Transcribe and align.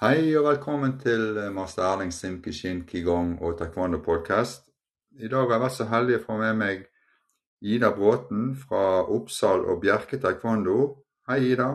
Hei 0.00 0.30
og 0.32 0.46
velkommen 0.46 0.94
til 0.96 1.36
eh, 1.36 1.50
master 1.52 1.82
Erling 1.84 2.08
Simkishin 2.08 2.78
Qigong 2.88 3.34
og 3.44 3.58
Taekwondo 3.58 3.98
podcast. 4.00 4.62
I 5.12 5.28
dag 5.28 5.42
har 5.44 5.58
jeg 5.58 5.60
vært 5.60 5.74
så 5.76 5.86
heldig 5.90 6.14
å 6.16 6.22
få 6.22 6.36
med 6.40 6.56
meg 6.56 6.86
Ida 7.60 7.90
Bråten 7.92 8.46
fra 8.62 9.02
Oppsal 9.02 9.66
og 9.68 9.82
Bjerke 9.82 10.16
Taekwondo. 10.22 10.78
Hei, 11.28 11.50
Ida. 11.50 11.68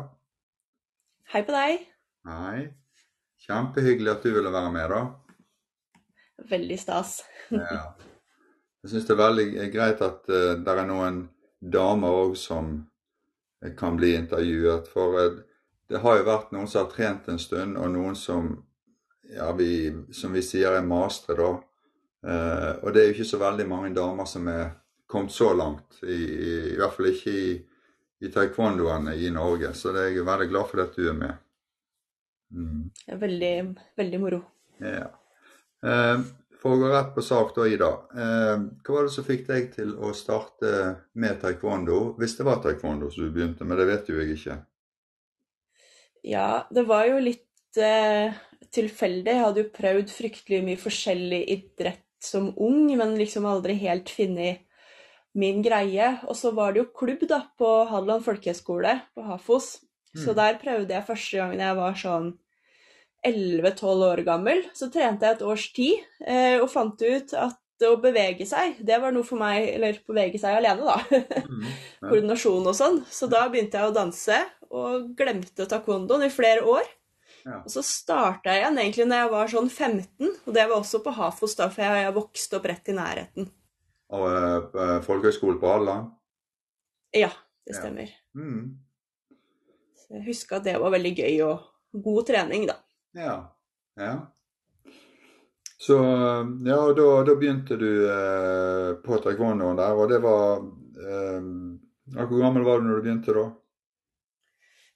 Hei 1.36 1.44
på 1.46 1.54
deg. 1.54 1.86
Hei. 2.26 2.66
Kjempehyggelig 3.46 4.16
at 4.16 4.26
du 4.26 4.34
ville 4.40 4.58
være 4.58 4.74
med, 4.74 4.98
da. 4.98 6.02
Veldig 6.50 6.82
stas. 6.82 7.20
Ja. 7.54 7.94
Jeg 8.82 8.96
syns 8.96 9.06
det 9.06 9.20
er 9.20 9.22
veldig 9.22 9.50
greit 9.78 10.02
at 10.02 10.26
uh, 10.34 10.56
det 10.66 10.80
er 10.80 10.88
noen 10.90 11.28
damer 11.62 12.24
òg 12.26 12.40
som 12.42 12.80
kan 13.78 14.02
bli 14.02 14.16
intervjuet. 14.18 14.90
For 14.90 15.22
uh, 15.22 15.44
det 15.90 16.02
har 16.02 16.18
jo 16.18 16.26
vært 16.28 16.52
noen 16.56 16.68
som 16.68 16.86
har 16.86 16.92
trent 16.94 17.28
en 17.30 17.42
stund, 17.42 17.78
og 17.78 17.92
noen 17.94 18.18
som, 18.18 18.50
ja, 19.30 19.52
vi, 19.58 19.94
som 20.14 20.34
vi 20.34 20.44
sier 20.46 20.78
er 20.78 20.86
mastere, 20.86 21.46
da. 21.46 21.54
Eh, 22.26 22.72
og 22.82 22.94
det 22.94 23.02
er 23.02 23.10
jo 23.10 23.16
ikke 23.20 23.30
så 23.30 23.42
veldig 23.42 23.68
mange 23.70 23.94
damer 23.94 24.30
som 24.30 24.48
er 24.50 24.72
kommet 25.06 25.36
så 25.36 25.52
langt, 25.54 26.00
i, 26.04 26.18
i, 26.18 26.54
i 26.74 26.78
hvert 26.80 26.96
fall 26.96 27.12
ikke 27.12 27.34
i, 27.34 27.50
i 28.26 28.32
taekwondoene 28.34 29.14
i 29.22 29.30
Norge. 29.34 29.74
Så 29.78 29.94
det 29.94 30.08
er 30.08 30.16
jeg 30.16 30.26
veldig 30.26 30.50
glad 30.50 30.72
for 30.72 30.86
at 30.86 30.98
du 30.98 31.06
er 31.12 31.20
med. 31.20 31.44
Mm. 32.56 32.90
Veldig, 33.22 33.54
veldig 34.02 34.24
moro. 34.24 34.42
Ja. 34.82 35.12
Eh, 35.86 36.26
for 36.62 36.74
å 36.74 36.82
gå 36.82 36.90
rett 36.90 37.12
på 37.14 37.22
sak 37.22 37.54
da, 37.54 37.68
Ida. 37.70 37.92
Eh, 38.18 38.54
hva 38.82 38.96
var 38.96 39.06
det 39.06 39.14
som 39.14 39.28
fikk 39.28 39.46
deg 39.52 39.68
til 39.76 39.94
å 40.02 40.16
starte 40.18 40.72
med 41.14 41.38
taekwondo, 41.44 42.16
hvis 42.18 42.40
det 42.40 42.48
var 42.48 42.64
taekwondo 42.64 43.12
som 43.14 43.28
du 43.28 43.36
begynte 43.36 43.68
med? 43.68 43.78
Det 43.78 43.86
vet 43.92 44.10
jo 44.10 44.18
jeg 44.18 44.40
ikke. 44.40 44.64
Ja, 46.26 46.66
det 46.74 46.88
var 46.90 47.06
jo 47.06 47.20
litt 47.22 47.78
eh, 47.78 48.34
tilfeldig. 48.74 49.30
Jeg 49.30 49.44
hadde 49.44 49.64
jo 49.64 49.74
prøvd 49.76 50.14
fryktelig 50.14 50.62
mye 50.66 50.82
forskjellig 50.82 51.42
idrett 51.54 52.04
som 52.26 52.50
ung, 52.58 52.88
men 52.98 53.14
liksom 53.20 53.46
aldri 53.46 53.76
helt 53.84 54.10
funnet 54.10 54.64
min 55.38 55.62
greie. 55.62 56.16
Og 56.26 56.38
så 56.40 56.54
var 56.56 56.74
det 56.74 56.82
jo 56.82 56.94
klubb 56.98 57.28
da, 57.30 57.44
på 57.60 57.76
Hadeland 57.92 58.26
folkehøgskole, 58.26 58.98
på 59.14 59.28
Hafos. 59.28 59.76
Mm. 60.16 60.24
Så 60.24 60.34
der 60.38 60.58
prøvde 60.62 60.96
jeg 60.96 61.08
første 61.08 61.42
gangen 61.42 61.62
jeg 61.62 61.78
var 61.78 62.00
sånn 62.00 62.32
11-12 63.26 64.08
år 64.10 64.24
gammel. 64.26 64.66
Så 64.78 64.90
trente 64.94 65.28
jeg 65.28 65.38
et 65.38 65.46
års 65.46 65.70
tid 65.76 66.02
eh, 66.26 66.58
og 66.62 66.70
fant 66.74 67.06
ut 67.06 67.38
at 67.38 67.62
å 67.84 67.98
bevege 68.00 68.46
seg, 68.48 68.78
det 68.88 68.96
var 69.04 69.12
noe 69.12 69.26
for 69.28 69.36
meg 69.36 69.66
Eller 69.74 69.98
bevege 70.08 70.40
seg 70.40 70.56
alene, 70.62 70.86
da. 70.88 70.96
Mm, 71.44 71.66
ja. 71.66 71.74
Koordinasjon 72.08 72.70
og 72.72 72.78
sånn. 72.78 73.02
Så 73.12 73.28
da 73.32 73.46
begynte 73.52 73.82
jeg 73.82 73.92
å 73.92 73.96
danse, 73.96 74.38
og 74.76 75.10
glemte 75.18 75.68
taekwondoen 75.70 76.28
i 76.28 76.34
flere 76.34 76.66
år. 76.68 76.88
Ja. 77.46 77.60
Og 77.62 77.70
så 77.70 77.84
starta 77.86 78.54
jeg 78.54 78.64
igjen 78.64 78.80
egentlig 78.82 79.06
når 79.10 79.22
jeg 79.22 79.32
var 79.36 79.52
sånn 79.52 79.70
15, 79.70 80.32
og 80.48 80.56
det 80.56 80.66
var 80.66 80.78
også 80.80 81.02
på 81.06 81.14
Hafos, 81.14 81.54
da, 81.60 81.70
for 81.74 81.86
jeg 81.86 82.16
vokste 82.16 82.58
opp 82.58 82.70
rett 82.72 82.90
i 82.90 82.98
nærheten. 82.98 83.50
Og 84.16 84.26
uh, 84.74 85.00
folkehøyskole 85.06 85.60
på 85.62 85.70
Hadeland? 85.70 86.10
Ja, 87.16 87.30
det 87.66 87.78
stemmer. 87.78 88.10
Ja. 88.10 88.42
Mm. 88.42 88.74
Så 89.96 90.18
jeg 90.18 90.26
husker 90.28 90.60
at 90.60 90.66
det 90.68 90.78
var 90.82 90.94
veldig 90.94 91.14
gøy 91.18 91.44
og 91.46 92.02
god 92.06 92.26
trening, 92.30 92.66
da. 92.70 92.80
Ja. 93.16 93.36
ja. 94.02 94.16
Så 95.86 95.98
ja, 96.66 96.78
og 96.80 96.96
da, 96.98 97.08
da 97.28 97.36
begynte 97.38 97.78
du 97.80 97.90
eh, 98.10 98.92
på 99.06 99.20
taekwondoen 99.22 99.78
der, 99.80 99.98
og 99.98 100.10
det 100.10 100.22
var 100.24 100.64
eh, 100.64 101.50
Hvor 102.16 102.40
gammel 102.40 102.66
var 102.66 102.80
du 102.80 102.88
når 102.88 103.00
du 103.00 103.06
begynte 103.06 103.36
da? 103.36 103.46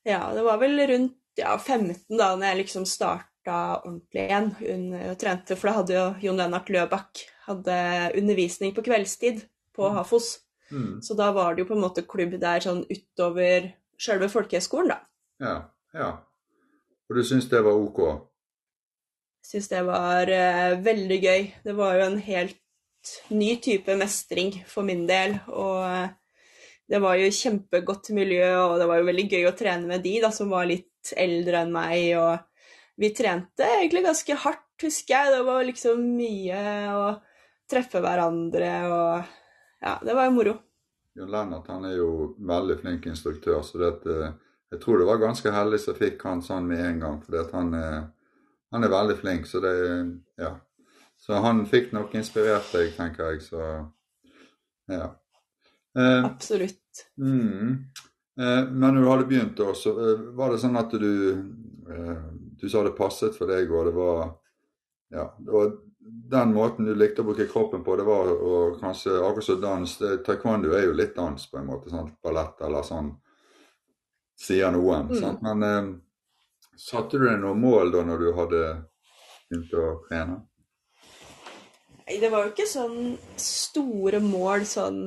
Ja, 0.09 0.23
det 0.33 0.43
var 0.45 0.57
vel 0.61 0.79
rundt 0.89 1.17
ja, 1.37 1.53
15 1.57 2.17
da 2.17 2.33
når 2.35 2.47
jeg 2.47 2.59
liksom 2.63 2.85
starta 2.89 3.57
ordentlig 3.83 4.25
igjen 4.25 4.87
og 5.11 5.17
trente. 5.21 5.57
For 5.57 5.69
da 5.69 5.75
hadde 5.79 5.97
jo 5.97 6.05
Jon 6.25 6.39
Lennart 6.41 6.71
Løbakk 6.73 7.23
hadde 7.49 7.79
undervisning 8.17 8.73
på 8.75 8.85
kveldstid 8.85 9.43
på 9.75 9.89
mm. 9.89 9.99
Hafos. 9.99 10.31
Mm. 10.71 11.01
Så 11.05 11.17
da 11.17 11.31
var 11.33 11.55
det 11.55 11.63
jo 11.63 11.69
på 11.71 11.77
en 11.77 11.83
måte 11.83 12.05
klubb 12.05 12.35
der 12.41 12.61
sånn 12.63 12.83
utover 12.89 13.71
sjølve 13.99 14.29
folkehøgskolen, 14.31 14.93
da. 14.93 14.99
Ja, 15.43 15.55
ja. 15.95 16.09
Og 17.09 17.17
du 17.17 17.23
syns 17.25 17.49
det 17.51 17.61
var 17.65 17.77
OK? 17.77 18.01
Syns 19.45 19.69
det 19.71 19.81
var 19.87 20.29
uh, 20.29 20.77
veldig 20.85 21.19
gøy. 21.23 21.45
Det 21.65 21.73
var 21.77 21.97
jo 21.97 22.05
en 22.05 22.19
helt 22.21 23.13
ny 23.33 23.55
type 23.63 23.95
mestring 23.97 24.53
for 24.69 24.85
min 24.85 25.07
del. 25.09 25.39
Og 25.49 25.79
uh, 25.81 26.11
det 26.89 26.99
var 27.03 27.19
jo 27.19 27.29
kjempegodt 27.29 28.09
miljø, 28.17 28.47
og 28.63 28.79
det 28.81 28.87
var 28.89 28.97
jo 28.97 29.09
veldig 29.11 29.25
gøy 29.29 29.43
å 29.45 29.57
trene 29.57 29.85
med 29.85 30.01
de 30.01 30.15
da, 30.23 30.31
som 30.33 30.49
var 30.49 30.65
litt 30.69 31.11
eldre 31.13 31.61
enn 31.61 31.73
meg. 31.73 32.15
Og 32.17 32.39
vi 32.99 33.11
trente 33.15 33.67
egentlig 33.75 34.07
ganske 34.07 34.37
hardt, 34.45 34.65
husker 34.81 35.13
jeg. 35.13 35.33
Det 35.35 35.43
var 35.45 35.67
liksom 35.67 36.01
mye 36.17 36.63
å 36.95 37.03
treffe 37.69 38.01
hverandre 38.03 38.71
og 38.89 39.35
Ja, 39.79 39.93
det 40.03 40.11
var 40.11 40.25
jo 40.27 40.33
moro. 40.35 40.53
Jon 41.15 41.29
Lennart 41.31 41.69
han 41.71 41.85
er 41.87 41.93
jo 41.95 42.33
veldig 42.49 42.75
flink 42.81 43.05
instruktør, 43.07 43.61
så 43.63 43.79
det, 43.79 43.91
eh, 44.11 44.33
jeg 44.73 44.81
tror 44.81 44.99
det 44.99 45.07
var 45.07 45.21
ganske 45.21 45.53
heldig 45.55 45.79
som 45.79 45.95
fikk 45.95 46.25
han 46.27 46.41
sånn 46.43 46.67
med 46.67 46.81
en 46.83 46.99
gang. 46.99 47.21
For 47.23 47.53
han, 47.53 47.69
han, 48.73 48.83
er 48.83 48.91
veldig 48.91 49.15
flink, 49.21 49.47
så 49.47 49.61
det 49.63 49.75
Ja. 50.41 50.57
Så 51.19 51.39
han 51.43 51.65
fikk 51.67 51.93
nok 51.93 52.13
inspirert 52.15 52.67
deg, 52.73 52.91
tenker 52.97 53.31
jeg. 53.31 53.41
Så 53.43 53.63
ja. 54.89 55.09
Eh, 55.97 56.25
Absolutt. 56.25 57.05
Mm. 57.17 57.85
Eh, 58.39 58.63
men 58.71 58.93
når 58.93 59.01
du 59.01 59.09
hadde 59.09 59.27
begynt, 59.29 59.57
da, 59.57 59.73
så 59.73 59.93
eh, 59.95 60.25
var 60.37 60.53
det 60.53 60.61
sånn 60.61 60.77
at 60.79 60.93
du 60.93 61.11
Du 62.59 62.67
sa 62.69 62.83
det 62.85 62.91
passet 62.93 63.33
for 63.33 63.49
deg, 63.49 63.71
og 63.71 63.87
det 63.87 63.93
var 63.95 64.19
Ja. 65.09 65.31
Det 65.39 65.51
var 65.51 65.71
den 66.29 66.53
måten 66.53 66.85
du 66.85 66.93
likte 66.95 67.23
å 67.23 67.27
bruke 67.27 67.47
kroppen 67.49 67.83
på, 67.83 67.95
det 67.97 68.05
var 68.07 68.29
å 68.29 68.59
kanskje 68.79 69.15
akkurat 69.17 69.45
som 69.45 69.61
dans 69.61 69.95
Taekwondo 70.25 70.71
er 70.77 70.85
jo 70.87 70.93
litt 70.97 71.15
dans, 71.15 71.47
på 71.49 71.57
en 71.57 71.65
måte. 71.65 71.89
sant? 71.89 72.13
Ballett 72.23 72.61
eller 72.65 72.85
sånn, 72.85 73.09
sier 74.39 74.71
noen. 74.73 75.09
Mm. 75.09 75.19
sant? 75.19 75.41
Men 75.45 75.65
eh, 75.65 75.89
satte 76.77 77.17
du 77.17 77.25
deg 77.27 77.41
noe 77.41 77.57
mål 77.57 77.91
da 77.95 78.05
når 78.05 78.23
du 78.23 78.29
hadde 78.37 78.61
begynt 79.49 79.73
å 79.73 79.87
trene? 80.07 80.39
Nei, 82.09 82.17
det 82.21 82.29
var 82.33 82.45
jo 82.45 82.53
ikke 82.53 82.69
sånn 82.69 83.17
store 83.37 84.21
mål 84.23 84.65
sånn 84.65 85.01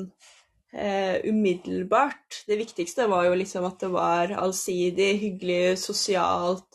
eh, 0.72 1.20
umiddelbart. 1.28 2.42
Det 2.48 2.58
viktigste 2.60 3.08
var 3.10 3.28
jo 3.28 3.38
liksom 3.38 3.66
at 3.68 3.80
det 3.82 3.92
var 3.92 4.34
allsidig, 4.40 5.10
hyggelig, 5.22 5.78
sosialt, 5.82 6.68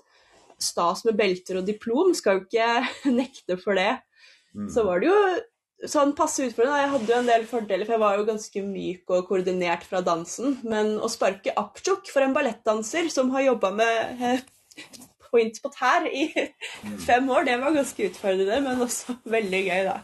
stas 0.57 1.03
med 1.05 1.17
belter 1.19 1.59
og 1.59 1.67
diplom. 1.67 2.13
Skal 2.17 2.39
jo 2.39 2.47
ikke 2.47 3.11
nekte 3.19 3.59
for 3.61 3.77
det. 3.77 3.97
Mm. 4.55 4.69
Så 4.73 4.85
var 4.87 5.01
det 5.01 5.11
jo 5.11 5.19
sånn 5.85 6.15
passe 6.17 6.45
utfordrende. 6.47 6.81
Jeg 6.81 6.93
hadde 6.95 7.11
jo 7.11 7.19
en 7.19 7.31
del 7.31 7.45
fordeler, 7.49 7.85
for 7.85 7.97
jeg 7.97 8.03
var 8.03 8.17
jo 8.17 8.27
ganske 8.29 8.63
myk 8.65 9.13
og 9.13 9.27
koordinert 9.29 9.85
fra 9.87 10.01
dansen. 10.05 10.57
Men 10.67 10.95
å 10.97 11.09
sparke 11.11 11.53
apchok 11.57 12.09
for 12.13 12.25
en 12.25 12.33
ballettdanser 12.37 13.11
som 13.13 13.29
har 13.35 13.45
jobba 13.51 13.73
med 13.77 14.23
eh, 14.23 14.45
point 15.27 15.61
på 15.61 15.73
tær 15.75 16.07
i 16.09 16.29
mm. 16.31 16.97
fem 17.05 17.29
år, 17.29 17.45
det 17.47 17.57
var 17.61 17.75
ganske 17.75 18.09
utfordrende, 18.09 18.61
men 18.65 18.85
også 18.87 19.17
veldig 19.37 19.63
gøy, 19.67 19.91
da. 19.91 19.99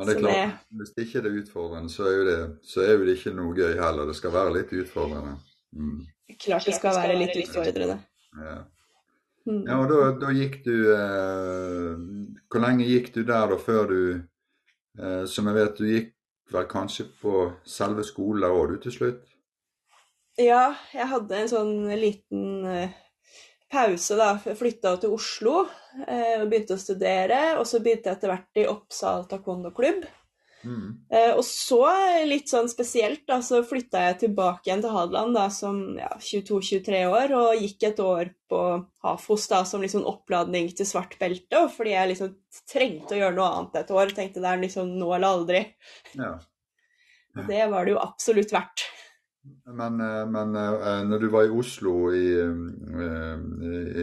Men 0.00 0.08
det 0.08 0.14
er 0.14 0.20
klart, 0.22 0.52
det... 0.56 0.76
hvis 0.80 0.90
det 0.96 1.02
ikke 1.06 1.20
er 1.20 1.34
utfordrende, 1.42 1.90
så 1.92 2.06
er, 2.08 2.12
jo 2.16 2.20
det, 2.24 2.36
så 2.64 2.80
er 2.80 2.94
jo 2.94 3.04
det 3.04 3.16
ikke 3.18 3.32
noe 3.36 3.52
gøy 3.52 3.74
heller. 3.76 4.06
Det 4.08 4.14
skal 4.16 4.32
være 4.32 4.54
litt 4.54 4.70
utfordrende. 4.72 5.34
Mm. 5.76 5.98
Klart 6.40 6.68
det 6.70 6.76
skal 6.78 6.96
være 6.96 7.18
litt 7.20 7.36
utfordrende. 7.42 7.98
Ja. 8.40 8.54
Mm. 9.44 9.60
Ja, 9.66 9.76
og 9.76 9.90
da, 9.90 9.98
da 10.20 10.30
gikk 10.36 10.58
du 10.66 10.74
eh, 10.92 11.94
Hvor 12.52 12.60
lenge 12.60 12.84
gikk 12.84 13.08
du 13.14 13.22
der 13.24 13.48
da 13.48 13.56
før 13.56 13.86
du 13.88 14.00
eh, 15.00 15.22
Som 15.26 15.48
jeg 15.48 15.56
vet, 15.56 15.80
du 15.80 15.88
gikk 15.88 16.10
vel 16.52 16.66
kanskje 16.68 17.06
på 17.22 17.46
selve 17.64 18.04
skolen 18.04 18.44
der 18.44 18.52
òg, 18.52 18.74
du, 18.74 18.76
til 18.84 18.94
slutt? 18.94 19.22
Ja, 20.40 20.74
jeg 20.92 21.08
hadde 21.08 21.40
en 21.40 21.50
sånn 21.50 21.72
liten 21.98 22.68
eh, 22.68 22.92
pause, 23.72 24.16
da. 24.18 24.34
Flytta 24.38 24.96
til 25.00 25.14
Oslo 25.16 25.64
eh, 26.06 26.40
og 26.40 26.48
begynte 26.50 26.76
å 26.76 26.80
studere. 26.80 27.42
Og 27.60 27.66
så 27.68 27.82
begynte 27.82 28.10
jeg 28.10 28.18
etter 28.18 28.32
hvert 28.34 28.62
i 28.62 28.66
Oppsal 28.70 29.28
taekwondo-klubb. 29.30 30.08
Mm. 30.60 30.88
Eh, 31.08 31.30
og 31.32 31.42
så, 31.46 31.80
litt 32.28 32.50
sånn 32.52 32.68
spesielt, 32.68 33.22
da, 33.28 33.38
så 33.44 33.62
flytta 33.64 34.02
jeg 34.08 34.18
tilbake 34.26 34.68
igjen 34.68 34.82
til 34.84 34.92
Hadeland 34.92 35.36
da, 35.38 35.46
som 35.54 35.80
ja, 35.96 36.10
22-23 36.20 37.00
år, 37.08 37.34
og 37.38 37.62
gikk 37.64 37.86
et 37.88 38.02
år 38.04 38.32
på 38.50 38.60
Hafos 39.06 39.48
da, 39.48 39.62
som 39.64 39.80
liksom 39.80 40.04
oppladning 40.10 40.68
til 40.76 40.88
svart 40.88 41.16
belte, 41.20 41.64
fordi 41.72 41.94
jeg 41.94 42.12
liksom 42.12 42.34
trengte 42.68 43.16
å 43.16 43.22
gjøre 43.22 43.38
noe 43.38 43.50
annet 43.56 43.80
et 43.82 43.94
år. 43.96 44.14
Tenkte 44.16 44.44
det 44.44 44.52
er 44.52 44.64
liksom 44.66 44.92
nå 45.00 45.12
eller 45.16 45.38
aldri. 45.38 45.64
Ja. 46.18 46.34
Ja. 47.36 47.46
Det 47.46 47.66
var 47.70 47.86
det 47.86 47.94
jo 47.94 48.02
absolutt 48.02 48.52
verdt. 48.52 48.88
Men, 49.64 50.00
eh, 50.00 50.26
men 50.26 50.56
eh, 50.56 51.02
når 51.06 51.18
du 51.18 51.28
var 51.28 51.46
i 51.46 51.54
Oslo, 51.54 52.12
i, 52.12 52.26
eh, 52.40 53.38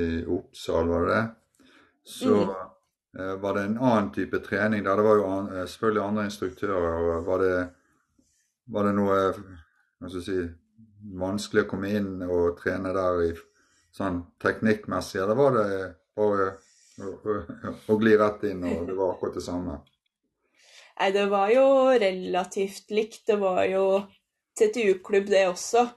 i 0.01 0.25
Oppsal, 0.27 0.87
var 0.87 1.05
det 1.05 1.15
det? 1.15 1.25
Så 2.07 2.35
mm. 2.35 3.41
var 3.41 3.53
det 3.53 3.63
en 3.63 3.77
annen 3.77 4.13
type 4.15 4.39
trening 4.45 4.83
der. 4.85 4.95
Det 4.95 5.03
var 5.03 5.19
jo 5.19 5.65
selvfølgelig 5.67 6.03
andre 6.03 6.25
instruktører. 6.29 7.19
Var 7.27 7.43
det, 7.43 7.57
var 8.71 8.87
det 8.87 8.93
noe 8.95 9.17
hva 9.17 10.07
skal 10.07 10.21
jeg 10.21 10.27
si, 10.27 10.47
vanskelig 11.19 11.65
å 11.65 11.69
komme 11.73 11.91
inn 11.97 12.23
og 12.23 12.55
trene 12.61 12.93
der 12.95 13.21
i 13.25 13.29
sånn 13.97 14.21
teknikkmessig, 14.39 15.19
eller 15.23 15.39
var 15.39 15.57
det 15.57 15.67
bare 16.17 16.47
å, 17.01 17.11
å, 17.11 17.37
å 17.91 17.97
gli 17.99 18.13
rett 18.19 18.45
inn, 18.51 18.63
og 18.69 18.85
det 18.87 18.95
var 18.95 19.15
akkurat 19.15 19.39
det 19.39 19.45
samme? 19.45 19.79
Nei, 20.97 21.11
det 21.13 21.27
var 21.29 21.51
jo 21.53 21.65
relativt 21.93 22.93
likt. 22.93 23.25
Det 23.29 23.37
var 23.41 23.65
jo 23.69 23.83
TTU-klubb, 24.57 25.29
det 25.31 25.47
også. 25.51 25.87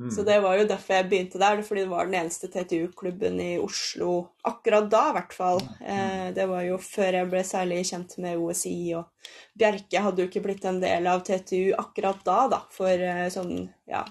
Mm. 0.00 0.10
Så 0.10 0.22
det 0.24 0.38
var 0.40 0.56
jo 0.56 0.64
derfor 0.64 0.96
jeg 0.96 1.08
begynte 1.10 1.38
der, 1.40 1.58
fordi 1.62 1.82
det 1.84 1.90
var 1.90 2.06
den 2.08 2.16
eneste 2.22 2.48
TTU-klubben 2.48 3.34
i 3.44 3.50
Oslo 3.60 4.14
akkurat 4.48 4.86
da, 4.88 5.02
i 5.10 5.16
hvert 5.18 5.34
fall. 5.36 5.60
Eh, 5.84 6.30
det 6.36 6.46
var 6.48 6.64
jo 6.64 6.78
før 6.80 7.18
jeg 7.18 7.28
ble 7.28 7.42
særlig 7.44 7.82
kjent 7.90 8.16
med 8.24 8.40
OSI, 8.40 8.76
og 8.96 9.28
Bjerke 9.60 10.04
hadde 10.06 10.24
jo 10.24 10.30
ikke 10.30 10.44
blitt 10.46 10.64
en 10.64 10.80
del 10.80 11.10
av 11.10 11.20
TTU 11.26 11.74
akkurat 11.76 12.24
da, 12.24 12.38
da, 12.54 12.62
for 12.72 13.04
eh, 13.10 13.26
sånn 13.34 13.52
ja, 13.90 14.06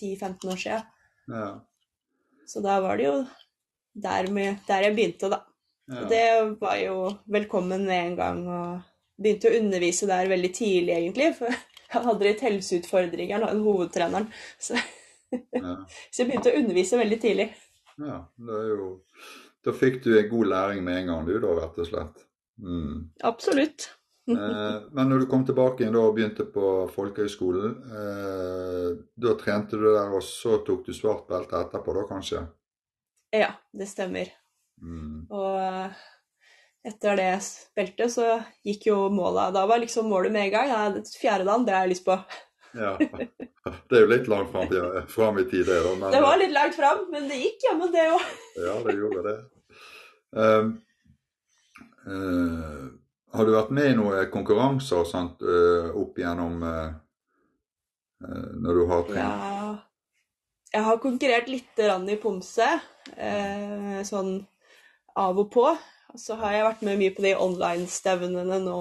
10-15 0.00 0.54
år 0.54 0.62
siden. 0.64 0.88
Ja. 1.36 1.50
Så 2.48 2.64
da 2.64 2.80
var 2.80 2.96
det 2.96 3.10
jo 3.10 3.14
der, 3.92 4.32
med, 4.32 4.64
der 4.64 4.88
jeg 4.88 4.96
begynte, 4.96 5.32
da. 5.36 5.42
Ja. 5.92 6.00
Og 6.00 6.10
det 6.10 6.26
var 6.64 6.80
jo 6.80 6.98
velkommen 7.28 7.84
med 7.84 8.06
en 8.06 8.20
gang, 8.22 8.44
og 8.48 9.20
begynte 9.20 9.52
å 9.52 9.60
undervise 9.60 10.08
der 10.08 10.32
veldig 10.32 10.54
tidlig, 10.56 10.96
egentlig. 10.96 11.34
For 11.36 11.52
jeg 11.96 12.06
hadde 12.06 12.28
litt 12.28 12.44
helseutfordringer, 12.46 13.42
da, 13.42 13.50
hovedtreneren. 13.66 14.30
Så, 14.62 14.78
ja. 15.32 15.74
så 16.12 16.22
jeg 16.22 16.30
begynte 16.30 16.52
å 16.52 16.62
undervise 16.62 17.00
veldig 17.00 17.20
tidlig. 17.22 17.50
ja. 18.02 18.22
Det 18.36 18.62
er 18.62 18.72
jo 18.74 18.94
Da 19.66 19.72
fikk 19.74 20.02
du 20.04 20.12
en 20.14 20.28
god 20.30 20.50
læring 20.52 20.84
med 20.86 21.00
en 21.00 21.12
gang, 21.12 21.26
du, 21.26 21.36
da, 21.42 21.54
rett 21.58 21.78
og 21.82 21.88
slett. 21.88 22.26
Mm. 22.62 23.06
Absolutt. 23.26 23.90
Eh, 24.26 24.78
men 24.90 25.06
når 25.06 25.20
du 25.22 25.26
kom 25.30 25.44
tilbake 25.46 25.84
igjen 25.84 25.94
da 25.94 26.00
og 26.02 26.16
begynte 26.16 26.48
på 26.50 26.70
folkehøyskolen, 26.90 27.76
eh, 27.94 28.88
da 29.22 29.34
trente 29.38 29.78
du 29.78 29.84
der, 29.84 30.10
og 30.10 30.24
så 30.26 30.56
tok 30.66 30.80
du 30.88 30.90
svart 30.96 31.28
belte 31.30 31.60
etterpå, 31.60 31.94
da 31.94 32.02
kanskje? 32.08 32.40
Ja, 33.30 33.52
det 33.70 33.86
stemmer. 33.86 34.32
Mm. 34.82 35.28
Og 35.30 35.94
etter 36.86 37.18
det 37.18 37.30
beltet 37.74 38.12
så 38.14 38.26
gikk 38.66 38.86
jo 38.90 38.96
målet 39.10 39.54
Da 39.56 39.64
var 39.66 39.80
liksom 39.82 40.08
målet 40.10 40.32
med 40.32 40.46
en 40.46 40.52
gang. 40.54 40.68
Ja, 40.70 40.82
det 40.94 41.08
fjerde 41.18 41.46
dagen, 41.48 41.66
det 41.66 41.74
har 41.74 41.86
jeg 41.86 41.96
lyst 41.96 42.06
på. 42.06 42.18
Ja. 42.76 42.92
Det 43.88 43.96
er 43.96 44.04
jo 44.04 44.10
litt 44.12 44.28
langt 44.30 44.52
fram, 44.52 44.68
ja, 44.70 45.02
fram 45.10 45.38
i 45.40 45.44
tid, 45.50 45.64
det. 45.66 45.80
da. 45.82 45.94
Men, 45.98 46.12
Det 46.14 46.20
var 46.22 46.36
litt 46.38 46.52
langt 46.54 46.76
fram, 46.76 47.00
men 47.10 47.24
det 47.26 47.40
gikk 47.40 47.64
jammen, 47.66 47.90
det 47.90 48.04
òg. 48.12 48.28
Ja, 48.66 48.74
det 48.84 48.94
gjorde 48.94 49.24
det. 49.24 49.36
Um, 50.36 50.68
uh, 52.06 52.84
har 53.34 53.48
du 53.48 53.50
vært 53.56 53.72
med 53.74 53.90
i 53.90 53.96
noen 53.98 54.30
konkurranser 54.30 55.02
og 55.02 55.08
sånt 55.10 55.42
eh, 55.42 55.88
opp 55.98 56.16
igjennom 56.16 56.62
uh, 56.62 56.94
når 58.22 58.78
du 58.78 58.84
har 58.92 59.02
trent? 59.08 59.18
Ja. 59.18 59.74
Jeg 60.76 60.86
har 60.86 61.02
konkurrert 61.02 61.50
litt 61.50 61.82
i 61.82 62.16
pomse, 62.20 62.66
sånn 64.08 64.32
av 65.16 65.38
og 65.40 65.50
på. 65.52 65.66
Så 66.20 66.36
har 66.40 66.54
jeg 66.54 66.66
vært 66.66 66.84
med 66.86 67.00
mye 67.00 67.14
på 67.16 67.24
de 67.24 67.34
online-stevnene 67.36 68.60
nå 68.64 68.80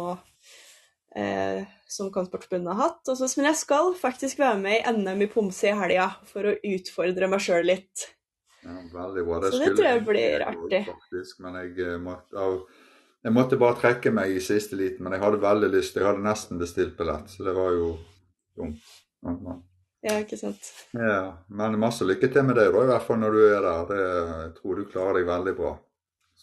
eh, 1.15 1.65
som 1.87 2.11
Kampsportforbundet 2.13 2.73
har 2.73 2.89
hatt. 2.89 3.01
Og 3.11 3.17
så, 3.19 3.29
men 3.39 3.49
jeg 3.51 3.59
skal 3.61 3.93
faktisk 3.99 4.41
være 4.41 4.59
med 4.61 4.79
i 4.79 4.95
NM 4.95 5.25
i 5.25 5.29
pomse 5.31 5.69
i 5.69 5.75
helga 5.75 6.09
for 6.29 6.51
å 6.51 6.55
utfordre 6.75 7.29
meg 7.31 7.43
sjøl 7.43 7.67
litt. 7.67 8.09
Ja, 8.65 8.79
veldig 8.93 9.27
bra. 9.27 9.41
Så 9.43 9.51
det 9.51 9.53
skulle 9.53 9.77
tror 9.77 9.89
jeg 9.91 10.03
blir 10.07 10.47
artig. 10.47 10.81
Faktisk, 10.89 11.39
men 11.45 11.59
jeg, 11.61 11.75
eh, 11.85 11.99
måtte, 12.01 12.49
jeg 13.25 13.35
måtte 13.35 13.61
bare 13.61 13.79
trekke 13.81 14.13
meg 14.15 14.33
i 14.33 14.43
siste 14.43 14.79
liten. 14.79 15.05
Men 15.05 15.17
jeg 15.17 15.25
hadde 15.25 15.43
veldig 15.43 15.71
lyst. 15.75 15.99
Jeg 15.99 16.07
hadde 16.07 16.25
nesten 16.25 16.61
bestilt 16.61 16.97
billett, 16.97 17.29
så 17.31 17.45
det 17.47 17.55
var 17.57 17.71
jo 17.77 17.95
dumt. 18.57 18.91
Ja, 19.25 19.61
Ja, 20.05 20.19
ikke 20.21 20.37
sant. 20.37 20.67
Ja, 20.93 21.33
men 21.49 21.79
masse 21.81 22.05
lykke 22.05 22.27
til 22.29 22.43
med 22.45 22.59
det, 22.59 22.67
da, 22.69 22.83
i 22.83 22.89
hvert 22.91 23.05
fall 23.07 23.17
når 23.23 23.33
du 23.33 23.39
er 23.47 23.63
der. 23.65 23.85
Det, 23.89 24.01
jeg 24.43 24.51
tror 24.59 24.77
du 24.77 24.89
klarer 24.91 25.17
deg 25.17 25.29
veldig 25.29 25.53
bra. 25.57 25.71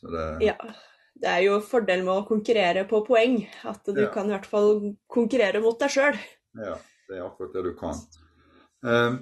Så 0.02 0.10
det, 0.10 0.26
Ja. 0.48 0.56
Det 1.22 1.28
er 1.28 1.42
jo 1.44 1.58
fordelen 1.60 2.06
med 2.06 2.16
å 2.22 2.26
konkurrere 2.26 2.82
på 2.88 3.02
poeng, 3.06 3.46
at 3.68 3.84
du 3.84 4.00
Ja. 4.00 4.08
kan 4.10 4.26
i 4.26 4.32
hvert 4.32 4.46
fall 4.48 4.96
konkurrere 5.08 5.60
mot 5.62 5.78
deg 5.78 5.90
sjøl. 5.92 6.16
Ja, 6.56 6.78
det 7.08 7.18
er 7.18 7.26
akkurat 7.28 7.52
det 7.52 7.62
du 7.62 7.74
kan. 7.78 7.94
Eh, 8.82 9.18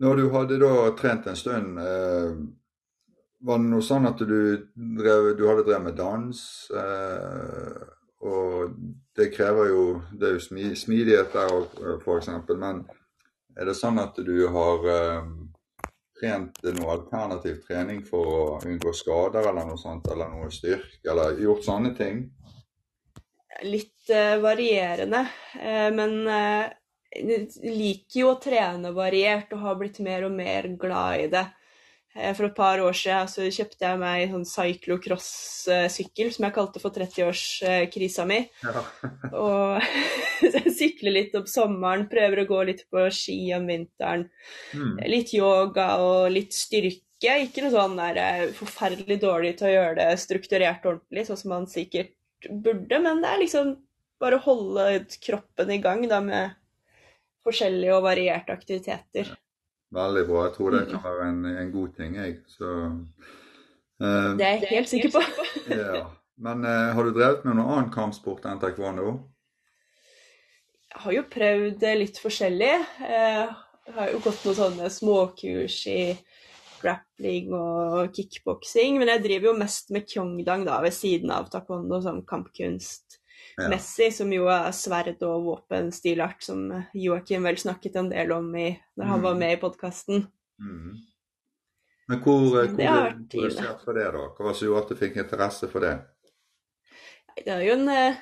når 0.00 0.16
du 0.16 0.30
hadde 0.30 0.58
da 0.58 0.90
trent 0.98 1.26
en 1.28 1.36
stund, 1.36 1.78
eh, 1.78 2.32
var 3.44 3.58
det 3.58 3.68
noe 3.70 3.84
sånn 3.84 4.08
at 4.08 4.18
du, 4.18 4.66
drev, 4.74 5.36
du 5.36 5.46
hadde 5.46 5.64
drevet 5.66 5.84
med 5.84 5.96
dans? 5.96 6.70
Eh, 6.74 7.84
og 8.22 8.74
det 9.14 9.32
krever 9.34 9.68
jo 9.68 10.02
Det 10.16 10.28
er 10.28 10.38
jo 10.38 10.74
smidighet 10.74 11.32
der 11.32 11.48
òg, 11.50 12.00
f.eks. 12.02 12.28
Men 12.56 12.88
er 13.58 13.64
det 13.66 13.74
sånn 13.76 13.98
at 14.00 14.14
du 14.16 14.48
har 14.48 14.86
eh, 14.88 15.22
trent 16.22 16.60
noe 16.78 16.92
alternativ 16.94 17.62
trening 17.66 18.02
for 18.06 18.28
å 18.30 18.42
unngå 18.62 18.94
skader 18.94 19.48
eller 19.50 19.66
noe 19.66 19.80
sånt, 19.80 20.06
eller 20.12 20.30
noe 20.30 20.50
styrk, 20.54 21.00
eller 21.02 21.40
gjort 21.42 21.66
sånne 21.66 21.94
ting? 21.98 22.22
Litt 23.66 24.10
uh, 24.14 24.38
varierende, 24.42 25.26
uh, 25.58 25.90
men 25.94 26.14
uh, 26.30 26.70
jeg 27.12 27.48
liker 27.62 28.20
jo 28.22 28.30
å 28.32 28.38
trene 28.40 28.94
variert 28.96 29.52
og 29.52 29.66
har 29.66 29.76
blitt 29.80 30.00
mer 30.04 30.24
og 30.28 30.32
mer 30.36 30.70
glad 30.80 31.26
i 31.26 31.28
det. 31.34 31.44
Eh, 32.14 32.32
For 32.36 32.48
et 32.48 32.56
par 32.56 32.80
år 32.84 32.96
siden 32.96 33.30
så 33.30 33.46
kjøpte 33.46 33.86
jeg 33.86 34.00
meg 34.00 34.24
en 34.24 34.32
sånn 34.34 34.48
cyclocross-sykkel 34.50 36.32
som 36.34 36.46
jeg 36.46 36.56
kalte 36.56 36.82
for 36.82 36.94
30-årskrisa 36.96 38.26
mi. 38.28 38.40
Ja. 38.64 38.82
Og 39.44 39.86
sykler 40.78 41.16
litt 41.16 41.36
om 41.38 41.46
sommeren, 41.48 42.08
prøver 42.12 42.42
å 42.42 42.48
gå 42.50 42.60
litt 42.68 42.84
på 42.92 43.06
ski 43.14 43.38
om 43.56 43.68
vinteren. 43.70 44.26
Mm. 44.76 44.98
Litt 45.08 45.32
yoga 45.36 45.94
og 46.02 46.32
litt 46.34 46.56
styrke. 46.56 47.38
Ikke 47.46 47.62
noe 47.64 47.74
sånn 47.74 47.96
der 48.00 48.18
eh, 48.20 48.48
forferdelig 48.56 49.20
dårlig 49.22 49.54
til 49.60 49.70
å 49.70 49.76
gjøre 49.76 49.94
det 50.00 50.10
strukturert 50.20 50.84
ordentlig, 50.88 51.28
sånn 51.28 51.40
som 51.40 51.54
man 51.54 51.70
sikkert 51.70 52.16
burde, 52.50 52.98
men 52.98 53.22
det 53.22 53.30
er 53.30 53.38
liksom 53.44 53.76
bare 54.22 54.38
å 54.38 54.44
holde 54.44 55.04
kroppen 55.22 55.70
i 55.70 55.78
gang 55.82 56.02
da 56.10 56.18
med 56.22 56.58
forskjellige 57.46 57.94
og 57.96 58.04
varierte 58.06 58.54
aktiviteter. 58.54 59.30
Veldig 59.92 60.24
bra. 60.28 60.46
Jeg 60.46 60.54
tror 60.56 60.74
det 60.74 60.86
kan 60.88 61.02
være 61.04 61.28
en, 61.28 61.40
en 61.52 61.72
god 61.72 61.90
ting, 61.98 62.16
jeg. 62.16 62.38
Så, 62.48 62.68
eh, 64.00 64.30
Det 64.38 64.46
er 64.46 64.54
jeg 64.62 64.70
helt 64.70 64.88
sikker 64.92 65.12
på. 65.18 65.24
ja. 65.82 66.06
Men 66.42 66.64
eh, 66.64 66.94
har 66.96 67.04
du 67.04 67.12
drevet 67.12 67.44
med 67.44 67.58
noen 67.58 67.68
annen 67.74 67.92
kampsport 67.92 68.46
enn 68.48 68.60
taekwondo? 68.62 69.18
Jeg 70.92 71.02
har 71.04 71.16
jo 71.16 71.24
prøvd 71.32 71.84
litt 72.00 72.20
forskjellig. 72.22 72.72
Eh, 73.04 73.52
Jeg 73.82 73.94
har 73.96 74.12
jo 74.12 74.20
gått 74.22 74.44
noen 74.46 74.54
sånne 74.54 74.88
småkurs 74.94 75.80
i 75.90 76.02
grappling 76.82 77.50
og 77.54 78.12
kickboksing, 78.14 78.98
men 79.00 79.10
jeg 79.10 79.22
driver 79.24 79.48
jo 79.50 79.58
mest 79.58 79.90
med 79.94 80.06
kyongdang 80.06 80.62
da, 80.66 80.76
ved 80.84 80.94
siden 80.94 81.32
av 81.34 81.48
taekwondo 81.50 81.98
som 82.04 82.20
kampkunstmessig, 83.56 84.12
som 84.12 84.32
jo 84.32 84.48
er 84.48 84.72
sverd- 84.72 85.22
og 85.22 85.44
våpenstilart, 85.46 86.42
som 86.42 86.84
Joakim 86.94 87.42
vel 87.44 87.56
snakket 87.56 87.96
en 87.96 88.10
del 88.10 88.32
om 88.32 88.54
i, 88.56 88.78
når 88.96 89.04
han 89.04 89.22
var 89.22 89.34
med 89.34 89.56
i 89.56 89.60
podkasten. 89.60 90.26
Mm. 90.60 91.00
Men 92.08 92.20
hvor, 92.20 92.58
eh, 92.62 92.72
hvor 92.74 93.12
interessert 93.14 93.84
for 93.84 93.94
det, 93.94 94.08
da? 94.12 94.26
Hva 94.34 94.44
var 94.44 94.52
det 94.52 94.58
som 94.58 94.68
gjorde 94.68 94.82
at 94.82 94.92
du 94.92 95.00
fikk 95.00 95.16
interesse 95.22 95.68
for 95.70 95.80
det? 95.80 95.94
Det 97.46 97.58
jo 97.64 97.72
en 97.78 97.88
eh, 97.88 98.20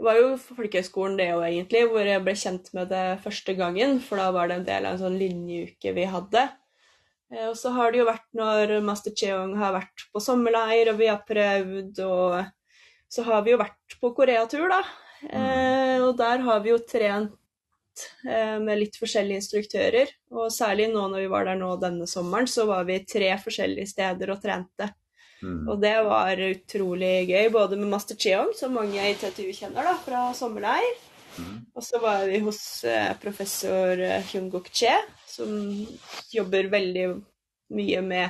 Det 0.00 0.06
var 0.06 0.16
jo 0.16 0.36
folkehøgskolen 0.40 1.18
det 1.18 1.26
òg, 1.34 1.44
egentlig, 1.44 1.82
hvor 1.90 2.06
jeg 2.08 2.22
ble 2.24 2.32
kjent 2.32 2.70
med 2.72 2.88
det 2.88 3.20
første 3.20 3.52
gangen. 3.54 3.98
For 4.00 4.16
da 4.16 4.30
var 4.32 4.48
det 4.48 4.56
en 4.56 4.64
del 4.64 4.86
av 4.88 4.94
en 4.96 5.02
sånn 5.02 5.18
linjeuke 5.20 5.92
vi 5.92 6.06
hadde. 6.08 6.46
Eh, 7.34 7.50
Og 7.50 7.56
så 7.60 7.70
har 7.76 7.92
det 7.92 8.00
jo 8.00 8.08
vært 8.08 8.24
når 8.32 8.80
Master 8.82 9.12
Cheong 9.12 9.52
har 9.60 9.76
vært 9.76 10.06
på 10.10 10.22
sommerleir, 10.24 10.88
og 10.88 10.98
vi 11.02 11.10
har 11.12 11.20
prøvd, 11.28 12.00
og 12.06 12.48
så 13.10 13.26
har 13.26 13.42
vi 13.44 13.54
jo 13.54 13.60
vært 13.60 13.98
på 14.00 14.12
Koreatur, 14.14 14.68
da. 14.70 14.80
Eh, 15.28 15.98
Og 16.00 16.16
der 16.18 16.42
har 16.46 16.62
vi 16.64 16.72
jo 16.72 16.78
trent 16.78 17.34
eh, 18.24 18.56
med 18.62 18.78
litt 18.80 18.96
forskjellige 19.00 19.42
instruktører. 19.42 20.14
Og 20.32 20.48
særlig 20.54 20.88
nå 20.92 21.08
når 21.10 21.24
vi 21.24 21.32
var 21.32 21.48
der 21.48 21.58
nå 21.60 21.74
denne 21.82 22.08
sommeren, 22.10 22.48
så 22.48 22.66
var 22.70 22.86
vi 22.88 23.02
tre 23.04 23.34
forskjellige 23.42 23.90
steder 23.92 24.34
og 24.34 24.42
trente. 24.42 24.90
Mm. 25.40 25.68
Og 25.72 25.78
det 25.80 25.94
var 26.04 26.42
utrolig 26.44 27.14
gøy, 27.30 27.48
både 27.52 27.78
med 27.80 27.88
Master 27.92 28.18
Cheong, 28.18 28.52
som 28.56 28.74
mange 28.76 29.00
i 29.00 29.16
TTU 29.16 29.48
kjenner 29.56 29.86
da, 29.88 29.94
fra 30.04 30.28
sommerleir. 30.36 30.98
Mm. 31.38 31.56
Og 31.78 31.84
så 31.86 32.00
var 32.02 32.26
vi 32.28 32.40
hos 32.44 32.60
eh, 32.84 33.12
professor 33.22 34.00
eh, 34.02 34.24
Hyunguk 34.32 34.68
Che, 34.74 34.92
som 35.30 35.52
jobber 36.32 36.68
veldig 36.72 37.06
mye 37.76 38.02
med 38.02 38.28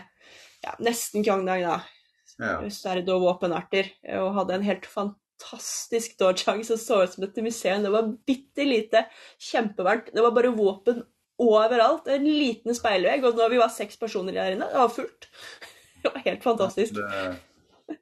ja, 0.63 0.77
nesten 0.85 1.25
kyongdang, 1.25 1.65
da. 1.65 1.81
Ja. 2.41 2.57
Sverd 2.73 3.11
og 3.13 3.25
våpenarter. 3.27 3.91
Og 4.19 4.35
hadde 4.39 4.57
en 4.57 4.67
helt 4.67 4.87
fantastisk 4.89 6.17
dojang 6.21 6.63
som 6.67 6.81
så 6.81 7.03
ut 7.05 7.17
som 7.17 7.27
et 7.27 7.43
museum. 7.45 7.85
Det 7.85 7.93
var 7.95 8.13
bitte 8.29 8.67
lite, 8.67 9.05
kjempevarmt. 9.51 10.13
Det 10.15 10.25
var 10.25 10.35
bare 10.37 10.55
våpen 10.57 11.05
overalt. 11.41 12.09
En 12.09 12.25
liten 12.25 12.77
speilvegg. 12.77 13.27
Og 13.29 13.39
når 13.39 13.55
vi 13.55 13.61
var 13.61 13.73
seks 13.75 14.01
personer 14.01 14.37
der 14.37 14.57
inne, 14.57 14.71
det 14.73 14.81
var 14.81 14.97
fullt. 14.97 15.31
Det 16.01 16.09
var 16.15 16.23
helt 16.25 16.41
fantastisk. 16.41 16.95
Det, 16.97 17.35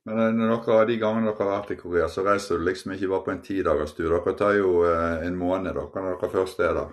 men 0.07 0.37
når 0.39 0.61
dere, 0.63 0.85
de 0.87 0.97
gangene 1.01 1.33
dere 1.33 1.43
har 1.43 1.49
vært 1.51 1.73
i 1.75 1.79
Korea, 1.81 2.09
så 2.13 2.23
reiser 2.27 2.61
du 2.61 2.67
liksom 2.69 2.93
ikke 2.95 3.09
bare 3.11 3.25
på 3.27 3.33
en 3.33 3.41
tidagerstur. 3.43 4.13
Dere 4.13 4.35
tar 4.39 4.55
jo 4.55 4.85
eh, 4.87 5.25
en 5.27 5.39
måned 5.39 5.73
dere, 5.73 5.89
når 5.95 6.21
dere 6.21 6.31
først 6.35 6.63
er 6.63 6.77
der. 6.77 6.93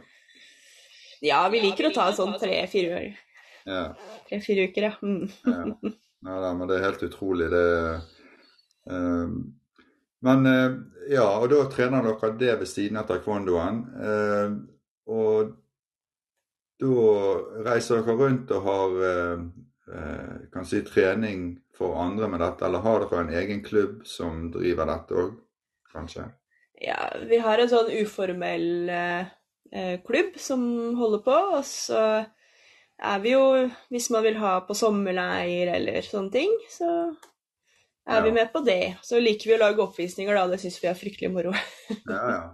Ja, 1.26 1.44
vi 1.52 1.62
liker 1.64 1.90
å 1.90 1.94
ta 1.96 2.10
sånn 2.16 2.36
tre-fire 2.42 3.04
Ja. 3.66 3.84
Tre-fire 4.30 4.68
uker, 4.70 4.90
ja. 4.90 4.96
Mm. 5.02 5.30
ja. 5.46 5.94
Ja 6.26 6.54
men 6.58 6.70
det 6.70 6.78
er 6.78 6.88
helt 6.88 7.04
utrolig. 7.08 7.50
Det 7.54 7.66
uh, 8.92 9.36
Men 10.26 10.48
uh, 10.50 10.80
ja, 11.12 11.28
og 11.38 11.50
da 11.52 11.66
trener 11.70 12.06
dere 12.06 12.32
det 12.40 12.56
ved 12.62 12.70
siden 12.70 12.98
av 13.02 13.08
taekwondoen. 13.10 13.84
Uh, 14.00 14.58
og 15.06 15.54
da 16.82 16.96
reiser 17.70 18.02
dere 18.02 18.18
rundt 18.20 18.52
og 18.52 18.66
har 18.66 18.98
kan 20.52 20.66
si 20.66 20.80
trening 20.82 21.44
for 21.78 21.94
andre 22.02 22.28
med 22.32 22.42
dette, 22.42 22.66
eller 22.66 22.82
har 22.82 23.04
dere 23.04 23.22
en 23.22 23.34
egen 23.38 23.62
klubb 23.64 24.00
som 24.08 24.48
driver 24.52 24.90
dette 24.90 25.18
òg, 25.22 25.36
kanskje? 25.92 26.26
Ja, 26.82 26.98
vi 27.30 27.40
har 27.40 27.62
en 27.62 27.72
sånn 27.72 27.92
uformell 28.02 28.90
eh, 28.92 30.00
klubb 30.08 30.40
som 30.42 30.64
holder 31.00 31.24
på, 31.26 31.38
og 31.60 31.64
så 31.68 32.02
er 33.04 33.22
vi 33.24 33.34
jo, 33.34 33.46
hvis 33.92 34.10
man 34.14 34.24
vil 34.24 34.38
ha 34.40 34.58
på 34.68 34.76
sommerleir 34.78 35.74
eller 35.76 36.06
sånne 36.06 36.32
ting, 36.32 36.52
så 36.72 36.90
er 38.06 38.20
ja. 38.20 38.22
vi 38.24 38.32
med 38.36 38.52
på 38.54 38.62
det. 38.66 38.96
Så 39.04 39.20
liker 39.20 39.52
vi 39.52 39.58
å 39.58 39.64
lage 39.64 39.84
oppvisninger, 39.84 40.36
da. 40.36 40.46
Det 40.52 40.62
syns 40.62 40.78
vi 40.84 40.92
er 40.92 41.00
fryktelig 41.00 41.32
moro. 41.34 41.56
ja, 41.90 42.22
ja. 42.36 42.46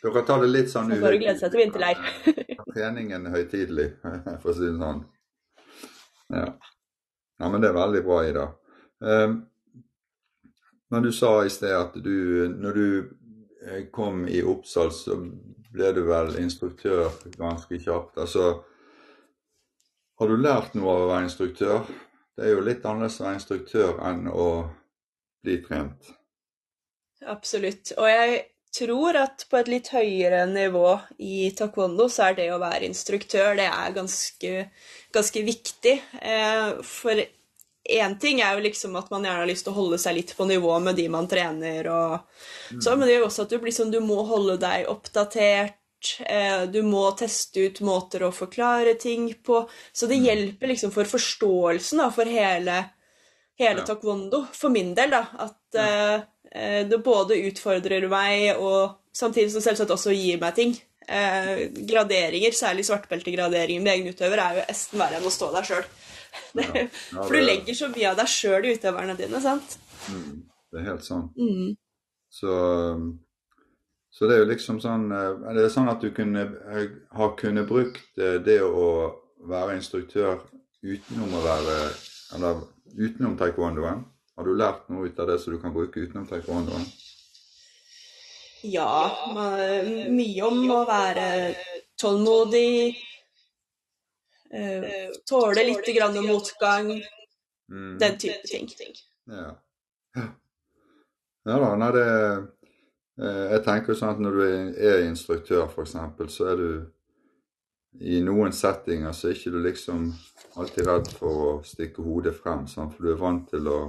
Dere 0.00 0.22
tar 0.24 0.40
det 0.40 0.48
litt 0.48 0.70
sånn 0.72 0.88
uhøytidelig. 0.88 1.04
Bare 1.04 1.20
glede 1.20 1.40
seg 1.42 1.52
til 1.52 1.60
vinterleir. 1.60 2.60
Treningen 2.70 3.26
høytidelig, 3.34 3.88
for 4.40 4.52
å 4.52 4.56
si 4.56 4.64
det 4.64 4.76
sånn. 4.80 5.02
Ja. 6.30 6.46
ja. 7.42 7.50
men 7.50 7.60
det 7.60 7.68
er 7.68 7.76
veldig 7.76 8.02
bra, 8.06 8.20
Ida. 8.28 8.46
Um, 9.00 9.36
men 10.90 11.04
du 11.04 11.10
sa 11.14 11.34
i 11.44 11.52
sted 11.52 11.74
at 11.76 11.98
du, 12.02 12.48
når 12.50 12.78
du 12.80 12.86
eh, 13.66 13.82
kom 13.92 14.24
i 14.28 14.40
Oppsal, 14.42 14.90
så 14.94 15.18
ble 15.70 15.92
du 15.94 16.00
vel 16.08 16.32
instruktør 16.40 17.12
ganske 17.36 17.78
kjapt. 17.78 18.16
Altså, 18.24 18.46
har 20.20 20.28
du 20.28 20.36
lært 20.36 20.76
noe 20.76 20.92
av 20.92 21.02
å 21.06 21.10
være 21.10 21.26
instruktør? 21.26 21.90
Det 22.36 22.46
er 22.46 22.54
jo 22.54 22.64
litt 22.64 22.84
annerledes 22.84 23.18
å 23.20 23.26
være 23.26 23.38
instruktør 23.40 24.00
enn 24.04 24.26
å 24.28 24.48
bli 25.44 25.58
trent. 25.64 26.12
Absolutt. 27.28 27.94
Og 27.96 28.08
jeg 28.08 28.38
tror 28.76 29.18
at 29.18 29.46
på 29.50 29.58
et 29.58 29.70
litt 29.72 29.90
høyere 29.92 30.44
nivå 30.48 30.92
i 31.24 31.50
taekwondo 31.56 32.06
så 32.12 32.28
er 32.28 32.38
det 32.38 32.48
å 32.54 32.60
være 32.62 32.86
instruktør 32.86 33.56
det 33.58 33.66
er 33.66 33.96
ganske, 33.96 34.54
ganske 35.12 35.44
viktig. 35.46 35.96
Eh, 36.20 36.68
for 36.86 37.24
én 37.90 38.16
ting 38.20 38.40
er 38.44 38.54
jo 38.54 38.64
liksom 38.64 38.94
at 39.00 39.10
man 39.10 39.24
gjerne 39.26 39.42
har 39.42 39.50
lyst 39.50 39.66
til 39.66 39.74
å 39.74 39.80
holde 39.80 39.98
seg 40.00 40.18
litt 40.20 40.36
på 40.36 40.46
nivå 40.48 40.76
med 40.84 41.00
de 41.00 41.08
man 41.12 41.28
trener, 41.30 41.88
og 41.90 42.18
mm. 42.76 42.80
så, 42.80 42.94
men 42.94 43.08
det 43.08 43.16
er 43.16 43.22
jo 43.22 43.28
også 43.30 43.46
at 43.46 43.54
du, 43.54 43.58
liksom, 43.64 43.90
du 43.92 44.00
må 44.04 44.20
holde 44.28 44.60
deg 44.60 44.88
oppdatert 44.92 45.79
du 46.72 46.80
må 46.86 47.02
teste 47.18 47.66
ut 47.66 47.80
måter 47.84 48.24
å 48.24 48.32
forklare 48.32 48.94
ting 49.00 49.28
på. 49.44 49.62
Så 49.92 50.08
det 50.10 50.20
mm. 50.20 50.26
hjelper 50.28 50.72
liksom 50.72 50.92
for 50.94 51.08
forståelsen 51.08 52.00
da, 52.02 52.08
for 52.14 52.30
hele, 52.30 52.76
hele 53.60 53.82
ja. 53.82 53.86
taekwondo, 53.88 54.46
for 54.56 54.72
min 54.72 54.94
del, 54.96 55.12
da. 55.12 55.24
At 55.46 55.78
ja. 55.78 55.88
uh, 56.18 56.82
det 56.88 57.00
både 57.04 57.38
utfordrer 57.50 58.08
meg, 58.10 58.56
og 58.58 59.12
samtidig 59.12 59.52
som 59.54 59.64
selvsagt 59.64 59.92
også 59.96 60.14
gir 60.16 60.40
meg 60.42 60.56
ting. 60.58 60.76
Uh, 61.10 61.68
graderinger, 61.88 62.54
særlig 62.54 62.86
svartbeltegraderinger 62.88 63.84
med 63.84 63.96
egen 63.96 64.14
utøver, 64.14 64.40
er 64.40 64.60
jo 64.60 64.68
nesten 64.68 65.02
verre 65.02 65.20
enn 65.20 65.28
å 65.28 65.34
stå 65.34 65.52
der 65.56 65.68
sjøl. 65.68 65.88
Ja. 66.54 66.86
for 67.26 67.34
du 67.34 67.42
legger 67.42 67.76
så 67.76 67.90
mye 67.92 68.12
av 68.12 68.20
deg 68.20 68.30
sjøl 68.30 68.68
i 68.68 68.74
utøverne 68.78 69.16
dine, 69.18 69.42
sant? 69.42 69.76
Mm. 70.08 70.46
Det 70.70 70.80
er 70.80 70.86
helt 70.86 71.06
sant. 71.06 71.34
Mm. 71.38 71.74
Så 72.30 72.52
så 74.10 74.26
det 74.26 74.36
er 74.36 74.42
jo 74.42 74.50
liksom 74.50 74.80
sånn 74.82 75.10
eh, 75.14 75.42
Er 75.50 75.58
det 75.60 75.68
sånn 75.70 75.90
at 75.90 76.02
du 76.02 76.10
kunne, 76.14 76.42
eh, 76.74 76.88
har 77.16 77.36
kunnet 77.38 77.68
brukt 77.68 78.18
eh, 78.18 78.40
det 78.42 78.58
å 78.66 78.88
være 79.50 79.76
instruktør 79.78 80.42
utenom 80.82 81.36
å 81.38 81.44
være 81.44 81.76
Eller 82.36 82.64
utenom 82.96 83.36
taekwondoen? 83.38 84.02
Har 84.36 84.48
du 84.48 84.56
lært 84.56 84.88
noe 84.90 85.06
ut 85.06 85.20
av 85.20 85.30
det 85.30 85.38
som 85.42 85.54
du 85.54 85.60
kan 85.62 85.74
bruke 85.74 86.02
utenom 86.02 86.26
taekwondoen? 86.26 86.84
Ja, 88.60 89.08
mye 89.32 90.44
om 90.44 90.58
å 90.68 90.80
være 90.84 91.26
tålmodig, 92.00 92.92
tåle 95.28 95.64
litt 95.64 95.88
grann 95.96 96.18
motgang, 96.26 96.90
mm. 97.72 97.94
den 98.02 98.18
type 98.20 98.48
ting. 98.48 98.68
Ja. 99.32 99.46
ja. 100.16 100.26
Da, 101.48 101.72
nei, 101.80 101.90
det 101.96 102.06
jeg 103.20 103.60
tenker 103.66 103.96
sånn 103.96 104.14
at 104.14 104.20
Når 104.22 104.36
du 104.36 104.42
er 104.44 105.02
instruktør, 105.04 105.66
f.eks., 105.68 105.96
så 106.32 106.46
er 106.52 106.60
du 106.60 106.70
i 107.98 108.20
noen 108.22 108.52
settinger 108.54 109.12
så 109.12 109.28
er 109.28 109.34
ikke 109.34 109.50
du 109.50 109.58
liksom 109.64 110.04
alltid 110.60 110.86
redd 110.86 111.08
for 111.18 111.40
å 111.46 111.50
stikke 111.66 112.04
hodet 112.06 112.36
frem. 112.36 112.66
Sant? 112.70 112.94
For 112.94 113.06
du 113.06 113.12
er 113.12 113.20
vant 113.20 113.48
til 113.50 113.66
å 113.66 113.80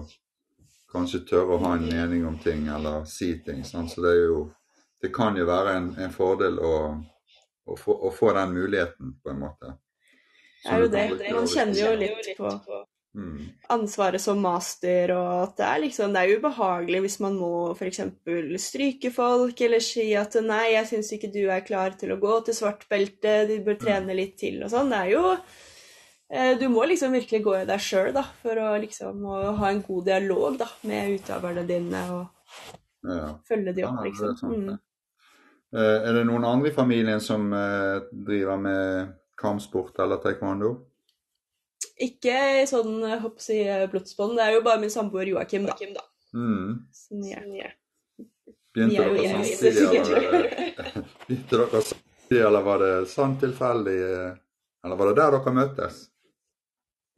kanskje 0.91 1.23
tørre 1.29 1.55
å 1.55 1.61
ha 1.63 1.75
en 1.77 1.85
mening 1.87 2.25
om 2.27 2.37
ting 2.41 2.67
eller 2.67 3.05
si 3.09 3.35
ting. 3.45 3.63
Sant? 3.67 3.93
Så 3.93 4.03
det, 4.03 4.15
er 4.17 4.25
jo, 4.25 4.41
det 5.01 5.13
kan 5.15 5.37
jo 5.37 5.45
være 5.47 5.77
en, 5.77 5.91
en 6.01 6.13
fordel 6.15 6.59
å, 6.59 6.73
å, 7.65 7.77
få, 7.77 7.95
å, 7.95 8.11
få, 8.15 8.33
den 8.37 8.57
muligheten, 8.57 9.15
på 9.21 9.33
en 9.33 9.43
måte. 9.45 9.75
Det 10.63 10.73
er 10.73 10.83
jo 10.83 10.89
det. 10.93 11.05
Man 11.37 11.49
kjenner 11.49 11.79
jo 11.79 11.93
litt 12.01 12.33
på 12.37 12.55
Mm. 13.11 13.49
ansvaret 13.67 14.23
som 14.23 14.37
master, 14.39 15.11
og 15.11 15.31
at 15.43 15.57
det 15.57 15.65
er 15.67 15.79
liksom 15.83 16.13
Det 16.13 16.21
er 16.21 16.37
ubehagelig 16.39 17.01
hvis 17.03 17.17
man 17.19 17.33
må 17.35 17.49
f.eks. 17.73 17.99
stryke 18.63 19.11
folk, 19.11 19.61
eller 19.61 19.83
si 19.83 20.13
at 20.15 20.37
'nei, 20.39 20.77
jeg 20.77 20.87
syns 20.87 21.11
ikke 21.11 21.31
du 21.33 21.41
er 21.51 21.65
klar 21.67 21.97
til 21.99 22.13
å 22.13 22.19
gå 22.21 22.37
til 22.45 22.55
svart 22.55 22.85
belte, 22.87 23.47
du 23.49 23.57
bør 23.65 23.75
mm. 23.75 23.81
trene 23.83 24.15
litt 24.15 24.37
til', 24.39 24.63
og 24.63 24.71
sånn. 24.71 24.93
Det 24.93 24.99
er 25.01 25.09
jo 25.11 25.23
eh, 26.31 26.53
Du 26.59 26.69
må 26.69 26.85
liksom 26.87 27.11
virkelig 27.11 27.43
gå 27.43 27.57
i 27.59 27.65
deg 27.67 27.83
sjøl, 27.83 28.21
for 28.41 28.55
å 28.63 28.77
liksom 28.79 29.25
å 29.25 29.41
ha 29.59 29.71
en 29.71 29.83
god 29.83 30.05
dialog 30.05 30.61
da, 30.63 30.69
med 30.87 31.19
utøverne 31.19 31.65
dine, 31.67 32.05
og 32.15 33.11
ja. 33.11 33.27
følge 33.47 33.75
de 33.75 33.85
opp, 33.89 34.05
liksom. 34.05 34.31
Ja, 34.31 34.37
det 34.37 34.55
er, 34.55 34.55
mm. 34.55 34.79
Eh, 35.71 35.97
er 36.03 36.13
det 36.13 36.25
noen 36.27 36.43
andre 36.43 36.67
i 36.67 36.75
familien 36.75 37.21
som 37.23 37.51
eh, 37.55 38.03
driver 38.11 38.57
med 38.59 39.11
kampsport 39.39 39.99
eller 40.03 40.19
taekwondo? 40.19 40.73
Ikke 42.01 42.65
sånn 42.69 43.03
hoppsi, 43.21 43.59
blodsbånd. 43.91 44.39
Det 44.39 44.47
er 44.47 44.55
jo 44.57 44.63
bare 44.65 44.81
min 44.81 44.93
samboer 44.93 45.29
Joakim, 45.29 45.67
da. 45.67 45.75
Mm. 46.33 46.79
Sånn, 46.95 47.27
ja. 47.57 47.69
Begynte 48.71 49.03
dere 49.03 49.43
samtidig, 49.43 49.89
dere 51.51 51.81
samtidig, 51.83 52.39
eller 52.39 52.63
var 52.65 52.81
det 52.81 52.93
sånn 53.15 53.35
tilfeldig? 53.41 53.99
Eller 54.81 54.97
var 54.97 55.11
det 55.11 55.17
der 55.19 55.37
dere 55.37 55.53
møttes? 55.55 56.05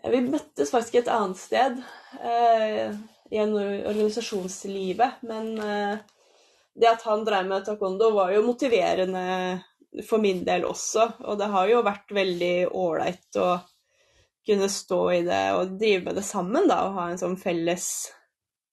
Ja, 0.04 0.12
vi 0.12 0.24
møttes 0.26 0.74
faktisk 0.74 1.00
et 1.00 1.12
annet 1.12 1.40
sted. 1.40 1.78
Eh, 2.20 2.96
I 3.32 3.44
organisasjonslivet. 3.44 5.22
Men 5.30 5.54
eh, 5.62 6.02
det 6.76 6.90
at 6.90 7.06
han 7.08 7.24
drev 7.24 7.48
med 7.48 7.64
taekwondo, 7.68 8.10
var 8.18 8.34
jo 8.34 8.44
motiverende 8.48 9.24
for 10.10 10.20
min 10.24 10.42
del 10.44 10.66
også. 10.68 11.08
Og 11.30 11.38
det 11.40 11.52
har 11.54 11.70
jo 11.72 11.86
vært 11.86 12.12
veldig 12.18 12.56
ålreit 12.74 13.40
å 13.40 13.54
kunne 14.48 14.70
stå 14.72 15.02
i 15.14 15.22
det 15.26 15.44
og 15.58 15.78
drive 15.80 16.04
med 16.08 16.20
det 16.20 16.26
sammen, 16.28 16.68
da, 16.70 16.84
og 16.88 16.98
ha 17.00 17.10
en 17.12 17.20
sånn 17.22 17.38
felles 17.40 17.88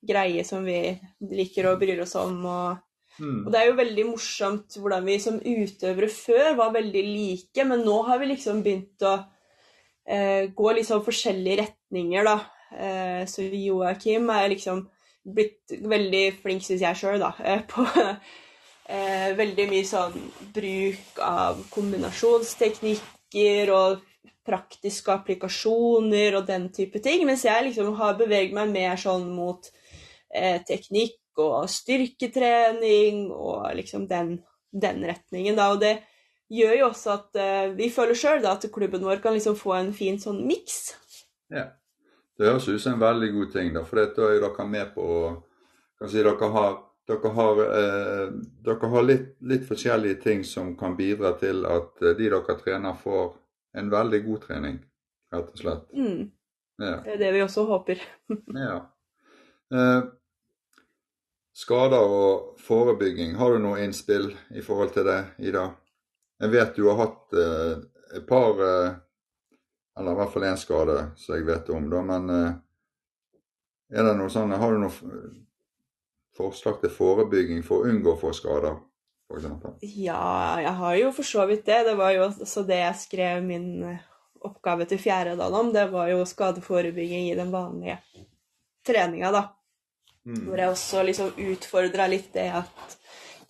greie 0.00 0.44
som 0.46 0.64
vi 0.64 0.98
liker 1.30 1.68
og 1.70 1.80
bryr 1.82 2.00
oss 2.04 2.14
om. 2.18 2.38
Og, 2.48 2.78
mm. 3.20 3.40
og 3.44 3.50
det 3.52 3.58
er 3.60 3.66
jo 3.68 3.80
veldig 3.80 4.06
morsomt 4.08 4.78
hvordan 4.80 5.04
vi 5.06 5.18
som 5.22 5.36
utøvere 5.40 6.08
før 6.12 6.56
var 6.60 6.76
veldig 6.76 7.04
like, 7.06 7.66
men 7.68 7.84
nå 7.86 7.96
har 8.08 8.16
vi 8.22 8.26
liksom 8.32 8.62
begynt 8.66 9.00
å 9.06 9.14
eh, 10.08 10.44
gå 10.56 10.66
sånn 10.86 11.06
forskjellige 11.06 11.60
retninger, 11.64 12.22
da. 12.26 12.38
Eh, 12.70 13.22
så 13.30 13.42
Joakim 13.42 14.30
er 14.34 14.52
liksom 14.54 14.88
blitt 15.26 15.64
veldig 15.70 16.34
flink, 16.40 16.62
syns 16.64 16.82
jeg 16.86 16.96
sjøl, 16.98 17.20
da, 17.22 17.32
eh, 17.44 17.62
på 17.70 17.80
eh, 18.90 19.30
veldig 19.38 19.66
mye 19.70 19.86
sånn 19.86 20.14
bruk 20.54 21.18
av 21.24 21.62
kombinasjonsteknikker 21.74 23.70
og 23.76 23.90
praktiske 24.46 25.12
applikasjoner 25.14 26.36
og 26.38 26.46
den 26.48 26.68
type 26.74 27.02
ting. 27.04 27.24
Mens 27.28 27.44
jeg 27.46 27.68
liksom 27.68 27.94
har 27.98 28.18
beveget 28.18 28.54
meg 28.56 28.72
mer 28.74 29.00
sånn 29.00 29.28
mot 29.34 29.68
eh, 30.34 30.60
teknikk 30.66 31.18
og 31.40 31.68
styrketrening 31.70 33.28
og 33.32 33.68
liksom 33.78 34.06
den, 34.10 34.38
den 34.72 35.04
retningen, 35.08 35.58
da. 35.58 35.70
Og 35.74 35.82
det 35.82 35.96
gjør 36.50 36.76
jo 36.80 36.88
også 36.90 37.12
at 37.14 37.40
eh, 37.40 37.66
vi 37.78 37.90
føler 37.94 38.18
sjøl 38.18 38.46
at 38.50 38.66
klubben 38.74 39.04
vår 39.06 39.22
kan 39.22 39.36
liksom 39.36 39.58
få 39.58 39.76
en 39.78 39.92
fin 39.96 40.18
sånn 40.20 40.42
miks. 40.48 40.90
Ja. 41.52 41.70
Det 42.40 42.48
høres 42.48 42.70
ut 42.70 42.80
som 42.80 42.94
en 42.94 43.02
veldig 43.02 43.34
god 43.34 43.50
ting, 43.52 43.74
da. 43.74 43.82
For 43.84 44.00
da 44.00 44.30
er 44.32 44.38
dere 44.40 44.64
med 44.64 44.94
på 44.94 45.04
å 45.04 46.08
si, 46.08 46.22
dere 46.22 46.48
har, 46.54 46.78
dere 47.10 47.32
har, 47.36 47.60
eh, 47.66 48.30
dere 48.64 48.90
har 48.94 49.04
litt, 49.04 49.26
litt, 49.44 49.66
forskjellige 49.68 50.22
ting 50.22 50.44
som 50.48 50.72
kan 50.80 50.96
bidra 50.96 51.34
til 51.42 51.66
at 51.68 52.00
eh, 52.00 52.16
de 52.16 52.30
dere 52.32 52.56
trener, 52.62 52.96
får 52.96 53.34
en 53.76 53.90
veldig 53.90 54.22
god 54.24 54.46
trening, 54.46 54.78
rett 55.32 55.50
og 55.52 55.60
slett. 55.60 55.90
Mm. 55.94 56.30
Ja. 56.80 56.96
Det 57.04 57.12
er 57.14 57.20
det 57.20 57.34
vi 57.36 57.42
også 57.44 57.66
håper. 57.68 58.00
ja. 58.66 58.78
Eh, 59.74 60.00
skader 61.60 62.14
og 62.16 62.62
forebygging, 62.64 63.36
har 63.38 63.54
du 63.54 63.62
noe 63.62 63.84
innspill 63.84 64.30
i 64.56 64.64
forhold 64.64 64.94
til 64.96 65.06
det, 65.10 65.20
Ida? 65.50 65.68
Jeg 66.40 66.54
vet 66.54 66.76
du 66.76 66.88
har 66.88 66.98
hatt 67.02 67.36
eh, 67.36 67.76
et 68.16 68.26
par 68.26 68.60
eh, 68.64 68.90
Eller 70.00 70.14
i 70.14 70.18
hvert 70.18 70.32
fall 70.32 70.46
én 70.48 70.56
skade 70.56 70.96
som 71.20 71.34
jeg 71.36 71.44
vet 71.44 71.68
om, 71.74 71.90
da. 71.92 72.00
Men 72.06 72.30
eh, 72.32 72.52
er 73.90 74.06
det 74.06 74.14
noe 74.16 74.32
sånn, 74.32 74.54
har 74.56 74.72
du 74.72 74.80
noe 74.80 75.16
forslag 76.36 76.78
til 76.80 76.92
forebygging 76.94 77.60
for 77.66 77.82
å 77.82 77.90
unngå 77.90 78.14
å 78.14 78.20
få 78.20 78.30
skader, 78.32 78.78
f.eks.? 79.30 79.86
Ja, 79.94 80.60
jeg 80.62 80.74
har 80.82 80.96
jo 80.98 81.12
for 81.16 81.26
så 81.26 81.46
vidt 81.48 81.64
det. 81.68 81.84
Det 81.88 81.96
var 81.98 82.14
jo 82.16 82.26
også 82.28 82.64
det 82.68 82.80
jeg 82.82 83.00
skrev 83.04 83.42
min 83.46 83.70
oppgave 84.40 84.86
til 84.88 85.00
fjerde 85.00 85.48
om. 85.48 85.72
Det 85.72 85.86
var 85.92 86.10
jo 86.12 86.26
skadeforebygging 86.26 87.30
i 87.30 87.38
den 87.38 87.52
vanlige 87.52 87.98
treninga, 88.86 89.32
da. 89.34 89.42
Mm. 90.24 90.44
Hvor 90.46 90.60
jeg 90.60 90.74
også 90.74 91.02
liksom 91.06 91.32
utfordra 91.50 92.06
litt 92.10 92.32
det 92.34 92.50
at 92.60 92.96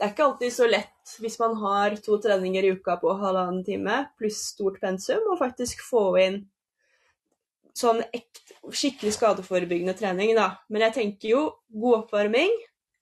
det 0.00 0.06
er 0.06 0.12
ikke 0.14 0.24
alltid 0.24 0.52
så 0.54 0.66
lett 0.70 1.16
hvis 1.20 1.36
man 1.42 1.58
har 1.60 1.96
to 2.00 2.16
treninger 2.22 2.64
i 2.64 2.70
uka 2.72 2.94
på 3.02 3.12
halvannen 3.20 3.60
time 3.66 3.96
pluss 4.16 4.38
stort 4.54 4.78
pensum, 4.80 5.26
å 5.28 5.36
faktisk 5.36 5.82
få 5.84 6.04
inn 6.22 6.38
sånn 7.76 8.00
ekt, 8.16 8.54
skikkelig 8.72 9.12
skadeforebyggende 9.18 9.94
trening, 9.98 10.32
da. 10.38 10.54
Men 10.72 10.86
jeg 10.86 10.96
tenker 10.96 11.32
jo 11.34 11.42
god 11.68 11.98
oppvarming 12.04 12.54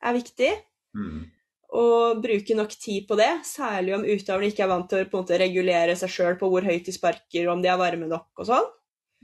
er 0.03 0.17
viktig. 0.17 0.51
Mm. 0.99 1.23
Og 1.69 2.23
bruke 2.25 2.55
nok 2.57 2.73
tid 2.81 3.05
på 3.09 3.19
det, 3.21 3.29
særlig 3.45 3.93
om 3.99 4.07
utøverne 4.07 4.49
ikke 4.49 4.65
er 4.65 4.71
vant 4.71 4.89
til 4.89 5.05
å 5.05 5.09
måte 5.13 5.37
regulere 5.41 5.97
seg 6.01 6.13
sjøl 6.15 6.39
på 6.41 6.49
hvor 6.49 6.65
høyt 6.65 6.87
de 6.89 6.95
sparker, 6.97 7.51
om 7.53 7.61
de 7.61 7.69
er 7.69 7.81
varme 7.81 8.09
nok 8.09 8.41
og 8.41 8.49
sånn. 8.49 8.71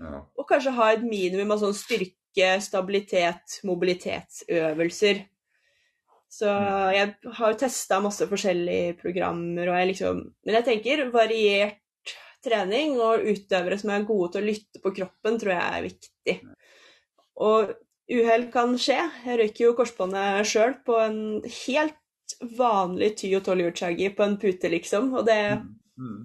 Ja. 0.02 0.20
Og 0.36 0.44
kanskje 0.50 0.74
ha 0.76 0.90
et 0.92 1.06
minimum 1.06 1.54
av 1.54 1.62
sånn 1.62 1.76
styrke 1.78 2.18
styrke, 2.34 2.60
stabilitet, 2.60 3.60
mobilitetsøvelser. 3.64 5.24
Så 6.28 6.50
mm. 6.50 6.92
jeg 6.94 7.32
har 7.38 7.52
jo 7.52 7.58
testa 7.58 8.00
masse 8.02 8.26
forskjellige 8.26 8.98
programmer, 8.98 9.68
og 9.68 9.78
jeg 9.78 9.88
liksom 9.92 10.34
Men 10.44 10.54
jeg 10.54 10.64
tenker 10.64 11.10
variert 11.12 11.80
trening 12.42 12.98
og 13.00 13.22
utøvere 13.24 13.78
som 13.78 13.90
er 13.90 14.04
gode 14.04 14.32
til 14.32 14.42
å 14.42 14.46
lytte 14.46 14.80
på 14.82 14.92
kroppen, 14.92 15.38
tror 15.38 15.52
jeg 15.54 15.62
er 15.62 15.82
viktig. 15.82 16.34
Og 17.40 17.72
uhell 18.10 18.50
kan 18.52 18.74
skje. 18.76 18.98
Jeg 19.24 19.38
røyker 19.38 19.64
jo 19.64 19.76
korsbåndet 19.78 20.44
sjøl 20.46 20.74
på 20.84 20.98
en 21.00 21.20
helt 21.42 21.96
vanlig 22.58 23.14
ty- 23.18 23.34
og 23.36 23.44
tolvhjulstregger 23.46 24.14
på 24.16 24.26
en 24.26 24.36
pute, 24.40 24.70
liksom, 24.72 25.12
og 25.14 25.26
det 25.28 25.40
mm. 25.60 25.72
Mm. 26.04 26.22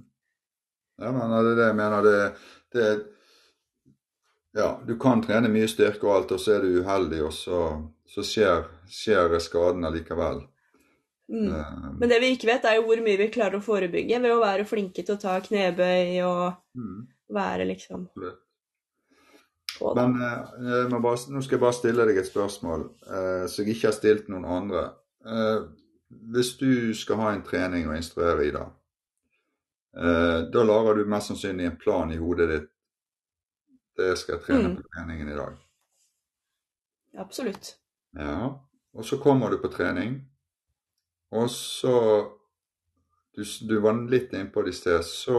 Ja, 0.99 1.11
men 1.15 1.31
det 1.31 1.39
er 1.39 1.55
det 1.55 1.65
jeg 1.69 1.79
mener. 1.79 2.07
Det, 2.07 2.19
det 2.73 2.87
ja, 4.59 4.81
du 4.87 4.95
kan 4.99 5.21
trene 5.23 5.51
mye 5.51 5.67
styrke 5.69 6.07
og 6.07 6.15
alt, 6.15 6.31
og 6.35 6.41
så 6.41 6.55
er 6.57 6.65
du 6.65 6.79
uheldig, 6.81 7.21
og 7.27 7.33
så, 7.35 7.59
så 8.09 8.25
skjer, 8.25 8.65
skjer 8.89 9.37
skadene 9.43 9.91
likevel. 9.93 10.41
Mm. 11.29 11.53
Um, 11.53 11.97
Men 11.99 12.09
det 12.09 12.19
vi 12.23 12.33
ikke 12.33 12.49
vet, 12.49 12.65
er 12.65 12.79
jo 12.79 12.87
hvor 12.87 13.01
mye 13.05 13.19
vi 13.19 13.29
klarer 13.29 13.59
å 13.59 13.63
forebygge 13.63 14.17
ved 14.23 14.33
å 14.33 14.41
være 14.41 14.65
flinke 14.65 15.05
til 15.05 15.15
å 15.15 15.21
ta 15.21 15.35
knebøy 15.45 16.15
og 16.25 16.45
mm. 16.73 16.95
være 17.37 17.67
liksom 17.69 18.07
Men 19.93 20.15
uh, 20.17 20.95
bare, 20.97 21.19
nå 21.29 21.43
skal 21.45 21.59
jeg 21.59 21.65
bare 21.67 21.77
stille 21.77 22.07
deg 22.09 22.17
et 22.17 22.31
spørsmål 22.31 22.87
eh, 23.05 23.45
som 23.45 23.61
jeg 23.61 23.77
ikke 23.77 23.91
har 23.91 23.95
stilt 23.95 24.33
noen 24.33 24.49
andre. 24.49 24.81
Hvis 26.09 26.55
du 26.57 26.93
skal 26.97 27.21
ha 27.21 27.31
en 27.33 27.45
trening 27.45 27.89
å 27.89 27.95
instruere 27.97 28.47
i, 28.47 28.51
da, 28.55 28.65
da 30.49 30.63
lager 30.65 30.99
du 30.99 31.09
mest 31.09 31.31
sannsynlig 31.31 31.65
en 31.69 31.79
plan 31.81 32.11
i 32.13 32.17
hodet 32.21 32.47
ditt 32.49 32.69
det 33.99 34.15
skal 34.19 34.37
jeg 34.37 34.45
trene 34.45 34.71
mm. 34.71 34.75
på 34.77 34.85
treningen 34.93 35.29
i 35.29 35.35
dag. 35.35 35.55
Absolutt. 37.19 37.73
Ja. 38.15 38.51
Og 38.93 39.05
så 39.05 39.19
kommer 39.21 39.51
du 39.51 39.59
på 39.61 39.71
trening, 39.73 40.21
og 41.31 41.49
så 41.49 41.95
Du, 43.35 43.43
du 43.43 43.77
var 43.79 43.93
litt 44.09 44.33
innpå 44.33 44.63
det 44.65 44.71
i 44.73 44.75
sted. 44.75 45.03
Så 45.05 45.37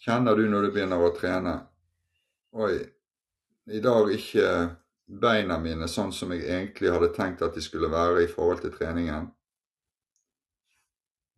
kjenner 0.00 0.34
du 0.34 0.48
når 0.48 0.64
du 0.64 0.70
begynner 0.74 1.02
å 1.04 1.12
trene 1.14 1.52
Oi, 2.50 2.80
i 3.70 3.80
dag 3.84 4.08
ikke 4.10 4.46
beina 5.22 5.58
mine 5.62 5.86
sånn 5.86 6.10
som 6.10 6.32
jeg 6.34 6.48
egentlig 6.48 6.90
hadde 6.90 7.12
tenkt 7.14 7.44
at 7.46 7.54
de 7.54 7.62
skulle 7.62 7.92
være 7.92 8.24
i 8.24 8.30
forhold 8.32 8.64
til 8.64 8.72
treningen. 8.74 9.28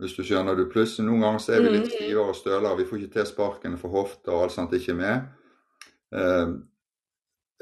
Hvis 0.03 0.17
du 0.19 0.25
skjønner 0.27 0.59
du 0.59 0.67
Plutselig 0.71 1.07
noen 1.07 1.23
ganger 1.23 1.43
så 1.45 1.55
er 1.55 1.63
vi 1.63 1.77
litt 1.77 1.87
mm. 1.87 1.95
stivere 1.95 2.27
og 2.33 2.37
stølere. 2.37 2.77
Vi 2.81 2.89
får 2.89 2.99
ikke 2.99 3.15
til 3.21 3.29
sparkene 3.29 3.79
for 3.79 3.95
hofta 3.95 4.35
og 4.35 4.49
alt 4.49 4.57
sånt 4.57 4.75
ikke 4.75 4.97
med. 4.99 5.31
Eh, 6.13 6.55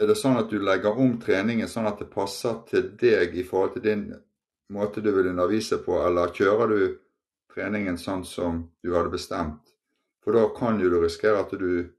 er 0.00 0.08
det 0.08 0.16
sånn 0.16 0.40
at 0.40 0.48
du 0.48 0.56
legger 0.64 0.96
om 0.96 1.18
treningen 1.20 1.68
sånn 1.68 1.88
at 1.90 2.00
det 2.00 2.08
passer 2.12 2.62
til 2.70 2.94
deg 3.00 3.36
i 3.36 3.44
forhold 3.44 3.76
til 3.76 3.84
din 3.84 4.04
måte 4.72 5.02
du 5.04 5.10
vil 5.12 5.28
undervise 5.28 5.80
på, 5.84 5.98
eller 6.06 6.32
kjører 6.32 6.72
du 6.72 6.84
treningen 7.52 7.98
sånn 8.00 8.24
som 8.24 8.62
du 8.80 8.94
hadde 8.94 9.12
bestemt? 9.12 9.74
For 10.24 10.36
da 10.36 10.46
kan 10.56 10.80
jo 10.80 10.88
du 10.92 11.00
risikere 11.02 11.42
at 11.42 11.52
du, 11.60 11.90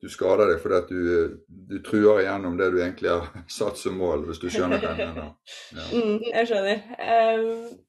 du 0.00 0.08
skader 0.12 0.52
deg 0.52 0.62
fordi 0.62 0.78
at 0.78 0.88
du, 0.92 1.36
du 1.46 1.76
truer 1.84 2.22
igjennom 2.22 2.56
det 2.56 2.70
du 2.72 2.78
egentlig 2.80 3.12
har 3.12 3.28
satt 3.58 3.76
som 3.80 4.00
mål, 4.00 4.24
hvis 4.30 4.40
du 4.40 4.48
skjønner 4.48 4.80
hva 4.80 4.94
jeg 4.94 5.10
mener. 5.10 5.34
Ja. 5.76 5.88
Mm, 5.96 6.22
jeg 6.30 6.48
skjønner. 6.48 6.80
Um, 6.96 7.84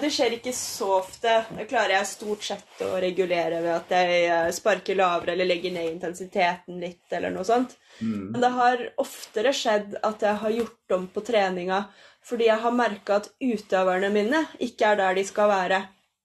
det 0.00 0.10
skjer 0.14 0.36
ikke 0.36 0.52
så 0.56 0.88
ofte. 0.98 1.32
Det 1.56 1.66
klarer 1.70 1.96
jeg 1.96 2.10
stort 2.10 2.44
sett 2.46 2.82
å 2.86 2.90
regulere 3.02 3.60
ved 3.64 3.72
at 3.74 3.94
jeg 3.94 4.20
eh, 4.26 4.50
sparker 4.54 4.98
lavere 4.98 5.34
eller 5.34 5.48
legger 5.48 5.74
ned 5.74 5.90
intensiteten 5.90 6.80
litt, 6.82 7.04
eller 7.10 7.34
noe 7.34 7.46
sånt. 7.46 7.74
Mm. 8.00 8.32
Men 8.32 8.44
det 8.44 8.52
har 8.56 8.84
oftere 9.02 9.54
skjedd 9.56 9.96
at 10.02 10.24
jeg 10.26 10.40
har 10.44 10.56
gjort 10.58 10.96
om 10.98 11.08
på 11.12 11.24
treninga 11.26 11.84
fordi 12.22 12.46
jeg 12.46 12.62
har 12.62 12.74
merka 12.74 13.16
at 13.18 13.32
utøverne 13.42 14.12
mine 14.14 14.44
ikke 14.62 14.92
er 14.92 15.00
der 15.00 15.16
de 15.18 15.24
skal 15.26 15.50
være. 15.50 15.80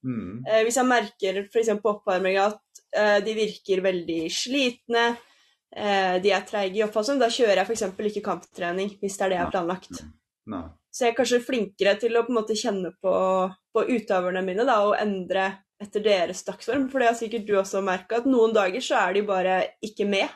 Mm. 0.05 0.43
Eh, 0.45 0.61
hvis 0.67 0.77
jeg 0.77 0.91
merker 0.91 1.39
f.eks. 1.47 1.71
på 1.81 1.93
oppvarminga 1.95 2.49
at 2.51 2.83
eh, 2.93 3.17
de 3.25 3.37
virker 3.37 3.85
veldig 3.85 4.25
slitne, 4.33 5.09
de 5.77 6.31
er 6.31 6.45
treige 6.47 6.79
i 6.79 6.83
oppfallsform, 6.85 7.19
da 7.19 7.27
kjører 7.29 7.59
jeg 7.59 7.67
f.eks. 7.67 7.81
ikke 8.09 8.23
kamptrening 8.25 8.93
hvis 9.01 9.17
det 9.19 9.25
er 9.25 9.33
det 9.33 9.35
jeg 9.35 9.43
har 9.43 9.51
planlagt. 9.51 9.99
Nei. 10.49 10.61
Så 10.97 11.05
jeg 11.05 11.13
er 11.13 11.17
kanskje 11.19 11.43
flinkere 11.45 11.93
til 12.01 12.17
å 12.17 12.23
på 12.25 12.33
en 12.33 12.39
måte 12.39 12.55
kjenne 12.57 12.89
på, 12.97 13.13
på 13.75 13.81
utøverne 13.85 14.41
mine 14.41 14.63
da, 14.65 14.79
og 14.87 14.95
endre 14.97 15.51
etter 15.77 16.01
deres 16.01 16.41
dagsform. 16.47 16.87
For 16.89 17.03
det 17.03 17.11
har 17.11 17.17
sikkert 17.19 17.45
du 17.45 17.53
også 17.59 17.83
merka, 17.85 18.23
at 18.23 18.29
noen 18.29 18.55
dager 18.55 18.81
så 18.81 18.97
er 19.03 19.13
de 19.13 19.21
bare 19.27 19.59
ikke 19.85 20.07
med. 20.09 20.31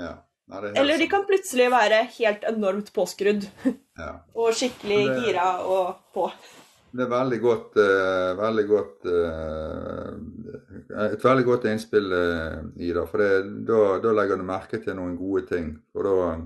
Ja. 0.00 0.14
Nei, 0.46 0.70
Eller 0.78 1.00
de 1.02 1.08
kan 1.10 1.24
plutselig 1.26 1.66
være 1.72 2.04
helt 2.16 2.46
enormt 2.48 2.92
påskrudd. 2.96 3.44
Ja. 3.98 4.12
og 4.40 4.54
skikkelig 4.56 5.02
det, 5.02 5.18
gira 5.26 5.48
og 5.66 5.98
på. 6.14 6.30
Det 6.96 7.04
er 7.04 7.12
veldig 7.12 7.40
godt, 7.42 7.76
uh, 7.76 8.30
veldig 8.38 8.66
godt 8.70 9.08
uh, 9.10 10.12
Et 11.10 11.24
veldig 11.28 11.44
godt 11.44 11.66
innspill, 11.68 12.08
uh, 12.08 12.62
Ida. 12.80 13.04
For 13.10 13.20
det, 13.20 13.30
da, 13.68 13.82
da, 14.00 14.16
legger 14.16 14.40
du 14.40 14.46
merke 14.48 14.80
til 14.80 14.96
noen 14.96 15.18
gode 15.18 15.44
ting. 15.50 15.74
For 15.92 16.08
da, 16.08 16.38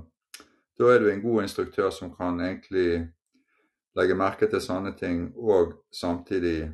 da 0.81 0.91
er 0.91 1.05
du 1.05 1.11
en 1.13 1.23
god 1.23 1.45
instruktør 1.45 1.93
som 1.95 2.11
kan 2.17 2.41
egentlig 2.41 3.05
legge 3.99 4.17
merke 4.19 4.47
til 4.51 4.63
sånne 4.63 4.93
ting 4.99 5.27
og 5.35 5.75
samtidig 5.95 6.71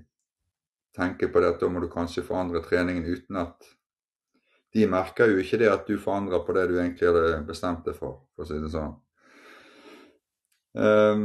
tenke 0.97 1.29
på 1.29 1.41
det 1.41 1.55
at 1.55 1.63
da 1.63 1.71
må 1.73 1.81
du 1.81 1.89
kanskje 1.93 2.25
forandre 2.27 2.65
treningen 2.65 3.05
uten 3.05 3.43
at 3.43 3.73
De 4.77 4.85
merker 4.91 5.31
jo 5.31 5.39
ikke 5.41 5.57
det 5.57 5.69
at 5.73 5.87
du 5.89 5.95
forandrer 5.97 6.43
på 6.45 6.53
det 6.53 6.67
du 6.69 6.75
egentlig 6.77 7.07
hadde 7.09 7.39
bestemt 7.49 7.87
deg 7.87 7.95
for, 7.97 8.27
for 8.35 8.45
å 8.45 8.49
si 8.49 8.59
det 8.61 8.69
sånn. 8.69 8.91
Um, 10.77 11.23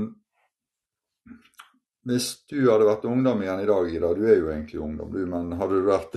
hvis 2.07 2.29
du 2.47 2.61
hadde 2.69 2.87
vært 2.87 3.03
ungdom 3.09 3.43
igjen 3.43 3.59
i 3.65 3.67
dag, 3.67 3.89
Ida, 3.91 4.13
du 4.15 4.23
er 4.23 4.39
jo 4.39 4.53
egentlig 4.53 4.79
ungdom, 4.79 5.11
du, 5.11 5.25
men 5.27 5.51
hadde 5.59 5.81
du 5.81 5.89
vært 5.89 6.15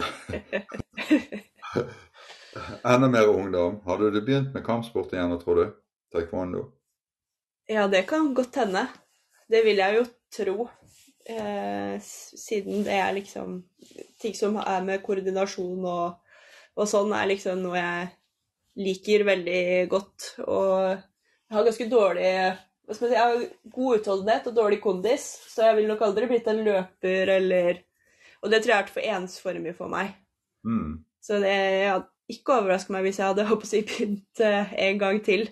enda 2.95 3.11
mer 3.11 3.33
ungdom, 3.33 3.81
hadde 3.89 4.13
du 4.15 4.21
begynt 4.21 4.55
med 4.55 4.65
kampsport 4.65 5.13
igjen, 5.17 5.35
tror 5.43 5.59
du? 5.59 5.67
Taekwondo? 6.15 6.69
Ja, 7.67 7.89
det 7.91 8.07
kan 8.07 8.31
godt 8.37 8.63
hende. 8.63 8.87
Det 9.50 9.62
vil 9.66 9.80
jeg 9.83 9.98
jo 9.98 10.04
tro. 10.35 10.68
Eh, 11.24 11.94
siden 12.04 12.85
det 12.85 12.98
er 13.00 13.14
liksom 13.16 13.62
Ting 14.20 14.35
som 14.37 14.59
er 14.61 14.83
med 14.85 15.00
koordinasjon 15.00 15.87
og, 15.88 16.18
og, 16.76 16.85
sånn, 16.88 17.14
er 17.16 17.30
liksom 17.30 17.62
noe 17.64 17.78
jeg 17.78 18.11
liker 18.85 19.24
veldig 19.28 19.64
godt. 19.92 20.30
Og 20.44 20.70
jeg 20.92 21.57
har 21.57 21.66
ganske 21.68 21.88
dårlig 21.90 22.30
hva 22.85 22.92
skal 22.92 23.09
jeg 23.09 23.14
si, 23.14 23.16
jeg 23.16 23.24
har 23.24 23.72
god 23.72 23.98
utholdenhet 23.98 24.48
og 24.50 24.57
dårlig 24.59 24.78
kondis, 24.85 25.22
så 25.48 25.70
jeg 25.70 25.76
vil 25.78 25.87
nok 25.88 26.02
aldri 26.04 26.26
blitt 26.28 26.48
en 26.52 26.61
løper 26.66 27.30
eller 27.38 27.78
Og 28.44 28.50
det 28.52 28.59
tror 28.61 28.70
jeg 28.70 28.76
har 28.76 28.83
vært 28.85 28.92
for 28.92 29.07
ensformig 29.09 29.72
for 29.78 29.88
meg. 29.88 30.11
Mm. 30.68 30.98
Så 31.24 31.38
det 31.40 31.54
hadde 31.88 32.11
ikke 32.28 32.59
overraska 32.59 32.92
meg 32.92 33.07
hvis 33.07 33.20
jeg 33.22 33.30
hadde 33.30 33.46
håper 33.48 33.70
jeg, 33.72 33.87
begynt 33.88 34.42
eh, 34.44 34.74
en 34.88 35.00
gang 35.00 35.20
til. 35.24 35.46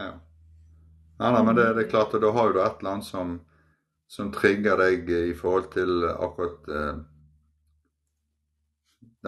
Ja. 0.00 0.14
Nei, 1.20 1.30
nei, 1.34 1.40
men 1.44 1.56
det, 1.58 1.68
det, 1.76 1.84
er 1.84 1.92
klart, 1.92 2.14
at 2.16 2.22
da 2.24 2.32
har 2.32 2.52
du 2.52 2.60
et 2.62 2.80
eller 2.80 2.94
annet 2.94 3.06
som, 3.06 3.34
som 4.08 4.30
trigger 4.32 4.80
deg 4.80 5.10
i 5.12 5.34
forhold 5.36 5.68
til 5.74 6.06
akkurat 6.10 6.70
eh, 6.72 7.02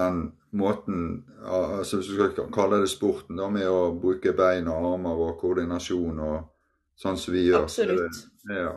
den 0.01 0.23
måten 0.53 1.25
altså 1.45 1.99
Hvis 1.99 2.09
du 2.13 2.15
skal 2.15 2.49
kalle 2.53 2.81
det 2.83 2.91
sporten, 2.93 3.37
da, 3.41 3.49
med 3.53 3.69
å 3.69 3.93
bruke 3.97 4.35
bein 4.37 4.69
og 4.69 4.93
armer 4.93 5.23
og 5.27 5.39
koordinasjon 5.41 6.21
og 6.21 6.37
sånn 6.99 7.17
som 7.19 7.35
vi 7.35 7.47
gjør. 7.49 7.65
Absolutt. 7.67 8.21
Det, 8.45 8.59
ja. 8.59 8.75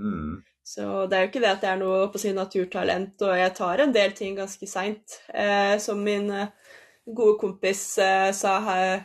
Mm. 0.00 0.40
Så 0.64 1.06
det 1.10 1.18
er 1.18 1.24
jo 1.24 1.30
ikke 1.32 1.42
det 1.42 1.50
at 1.50 1.64
jeg 1.66 1.74
er 1.74 1.80
noe 1.80 2.06
på 2.12 2.20
sin 2.22 2.38
naturtalent, 2.38 3.22
og 3.26 3.34
jeg 3.38 3.54
tar 3.58 3.82
en 3.82 3.94
del 3.94 4.14
ting 4.16 4.36
ganske 4.38 4.68
seint. 4.70 5.18
Eh, 5.34 5.76
som 5.82 6.00
min 6.02 6.30
eh, 6.30 6.52
gode 7.04 7.36
kompis 7.40 7.82
eh, 8.02 8.30
sa 8.36 8.58
her, 8.66 9.02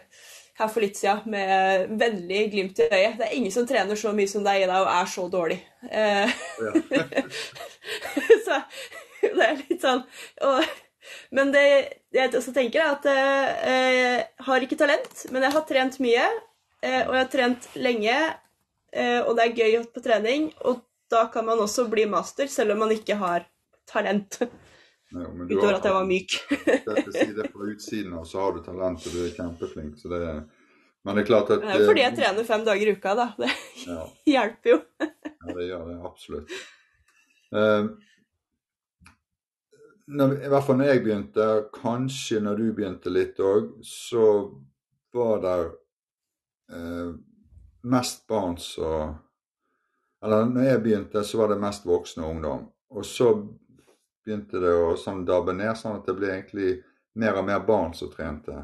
her, 0.57 0.71
for 0.71 0.83
litt 0.83 0.97
siden, 0.97 1.23
med 1.33 1.93
vennlig 1.99 2.47
glimt 2.53 2.79
i 2.81 2.87
øyet. 2.87 3.17
Det 3.19 3.27
er 3.27 3.35
ingen 3.37 3.53
som 3.53 3.67
trener 3.69 3.99
så 3.99 4.13
mye 4.15 4.31
som 4.31 4.45
deg, 4.45 4.63
Ida, 4.65 4.81
og 4.83 4.89
er 4.91 5.11
så 5.11 5.27
dårlig. 5.31 5.59
Uh, 5.83 6.27
så 8.47 8.59
det 9.21 9.45
er 9.45 9.61
litt 9.61 9.81
sånn 9.81 10.03
og, 10.45 10.75
Men 11.31 11.53
det 11.53 11.63
jeg 12.15 12.33
også 12.35 12.51
tenker, 12.55 12.81
er 12.83 12.97
at 12.97 13.05
jeg 13.07 14.25
har 14.47 14.65
ikke 14.65 14.79
talent, 14.79 15.23
men 15.31 15.45
jeg 15.45 15.55
har 15.55 15.65
trent 15.69 15.99
mye. 16.03 16.25
og 16.81 17.13
jeg 17.13 17.21
har 17.21 17.29
trent 17.31 17.67
lenge, 17.79 18.17
og 19.23 19.31
det 19.37 19.45
er 19.45 19.55
gøy 19.55 19.77
på 19.93 20.03
trening. 20.03 20.49
Og 20.67 20.81
da 21.11 21.27
kan 21.31 21.45
man 21.47 21.61
også 21.63 21.87
bli 21.91 22.05
master, 22.11 22.49
selv 22.51 22.75
om 22.75 22.83
man 22.83 22.91
ikke 22.95 23.15
har 23.19 23.47
talent. 23.87 24.41
Ja, 25.15 25.23
Utover 25.23 25.77
at 25.77 25.85
jeg 25.87 25.95
var 25.95 26.07
myk. 26.07 26.33
si 27.15 27.27
det 27.35 27.51
på 27.53 27.67
utsiden 27.71 28.15
og 28.19 28.25
så 28.27 28.41
har 28.43 28.55
du 28.57 28.63
talent, 28.65 29.05
og 29.07 29.13
du 29.13 29.21
er 29.23 29.35
kjempeflink. 29.35 29.99
så 30.01 30.11
det 30.11 30.23
er 30.27 30.41
men 31.07 31.15
det 31.15 31.21
er 31.21 31.27
klart 31.29 31.51
at 31.53 31.61
Det 31.63 31.69
er 31.71 31.79
jo 31.79 31.87
fordi 31.87 32.01
jeg 32.01 32.11
eh, 32.11 32.17
trener 32.17 32.43
fem 32.43 32.63
dager 32.67 32.89
i 32.89 32.93
uka, 32.97 33.11
da. 33.15 33.27
Det 33.39 33.51
ja. 33.85 34.01
hjelper 34.33 34.73
jo. 34.73 34.79
ja, 34.99 35.53
det 35.55 35.67
gjør 35.69 35.85
det 35.87 35.93
absolutt. 36.09 36.55
Uh, 37.55 37.85
når, 40.07 40.33
I 40.43 40.49
hvert 40.51 40.65
fall 40.67 40.79
når 40.81 40.89
jeg 40.89 41.03
begynte, 41.05 41.45
kanskje 41.77 42.41
når 42.43 42.59
du 42.59 42.65
begynte 42.75 43.13
litt 43.13 43.39
òg, 43.39 43.69
så 43.87 44.25
var 45.15 45.39
det 45.45 45.55
uh, 46.75 47.15
mest 47.87 48.27
barn 48.27 48.59
som 48.59 49.15
eller 50.25 50.49
når 50.49 50.63
jeg 50.65 50.83
begynte, 50.83 51.23
så 51.23 51.39
var 51.39 51.53
det 51.53 51.59
mest 51.61 51.85
voksne 51.85 52.25
og 52.25 52.35
ungdom. 52.35 52.63
Og 52.97 53.05
så 53.05 53.29
begynte 54.27 54.59
det 54.59 54.73
å 54.75 54.95
sånn 54.99 55.23
dabbe 55.27 55.55
ned, 55.55 55.71
sånn 55.79 56.01
at 56.01 56.07
det 56.07 56.17
ble 56.17 56.33
egentlig 56.33 56.71
mer 57.17 57.39
og 57.39 57.47
mer 57.47 57.61
barn 57.65 57.93
som 57.95 58.11
trente. 58.11 58.55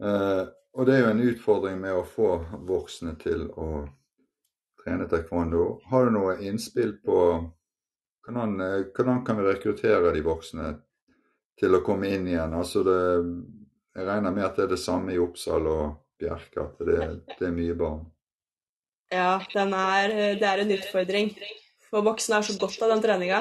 Eh, 0.00 0.42
og 0.78 0.86
det 0.86 0.94
er 0.94 1.02
jo 1.02 1.08
en 1.10 1.24
utfordring 1.32 1.80
med 1.82 1.96
å 1.98 2.06
få 2.06 2.36
voksne 2.68 3.16
til 3.20 3.48
å 3.58 3.70
trene 4.80 5.08
taekwondo. 5.10 5.80
Har 5.90 6.06
du 6.06 6.14
noe 6.14 6.36
innspill 6.46 6.94
på 7.04 7.18
hvordan, 8.24 8.54
eh, 8.60 8.84
hvordan 8.94 9.24
kan 9.26 9.40
vi 9.40 9.48
rekruttere 9.48 10.14
de 10.14 10.22
voksne 10.24 10.68
til 11.60 11.74
å 11.74 11.82
komme 11.84 12.14
inn 12.14 12.30
igjen? 12.30 12.54
Altså 12.54 12.84
det, 12.86 13.00
jeg 13.98 14.06
regner 14.06 14.36
med 14.36 14.46
at 14.46 14.56
det 14.56 14.68
er 14.68 14.72
det 14.76 14.80
samme 14.80 15.12
i 15.12 15.20
Oppsal 15.20 15.66
og 15.66 15.98
Bjerke, 16.20 16.68
at 16.68 16.86
det, 16.86 17.02
det 17.34 17.50
er 17.50 17.56
mye 17.56 17.74
barn. 17.74 18.06
Ja, 19.10 19.40
er, 19.42 20.16
det 20.38 20.46
er 20.46 20.62
en 20.62 20.72
utfordring. 20.76 21.34
For 21.90 22.06
voksne 22.06 22.38
har 22.38 22.46
så 22.46 22.54
godt 22.60 22.78
av 22.86 22.94
den 22.94 23.02
treninga. 23.02 23.40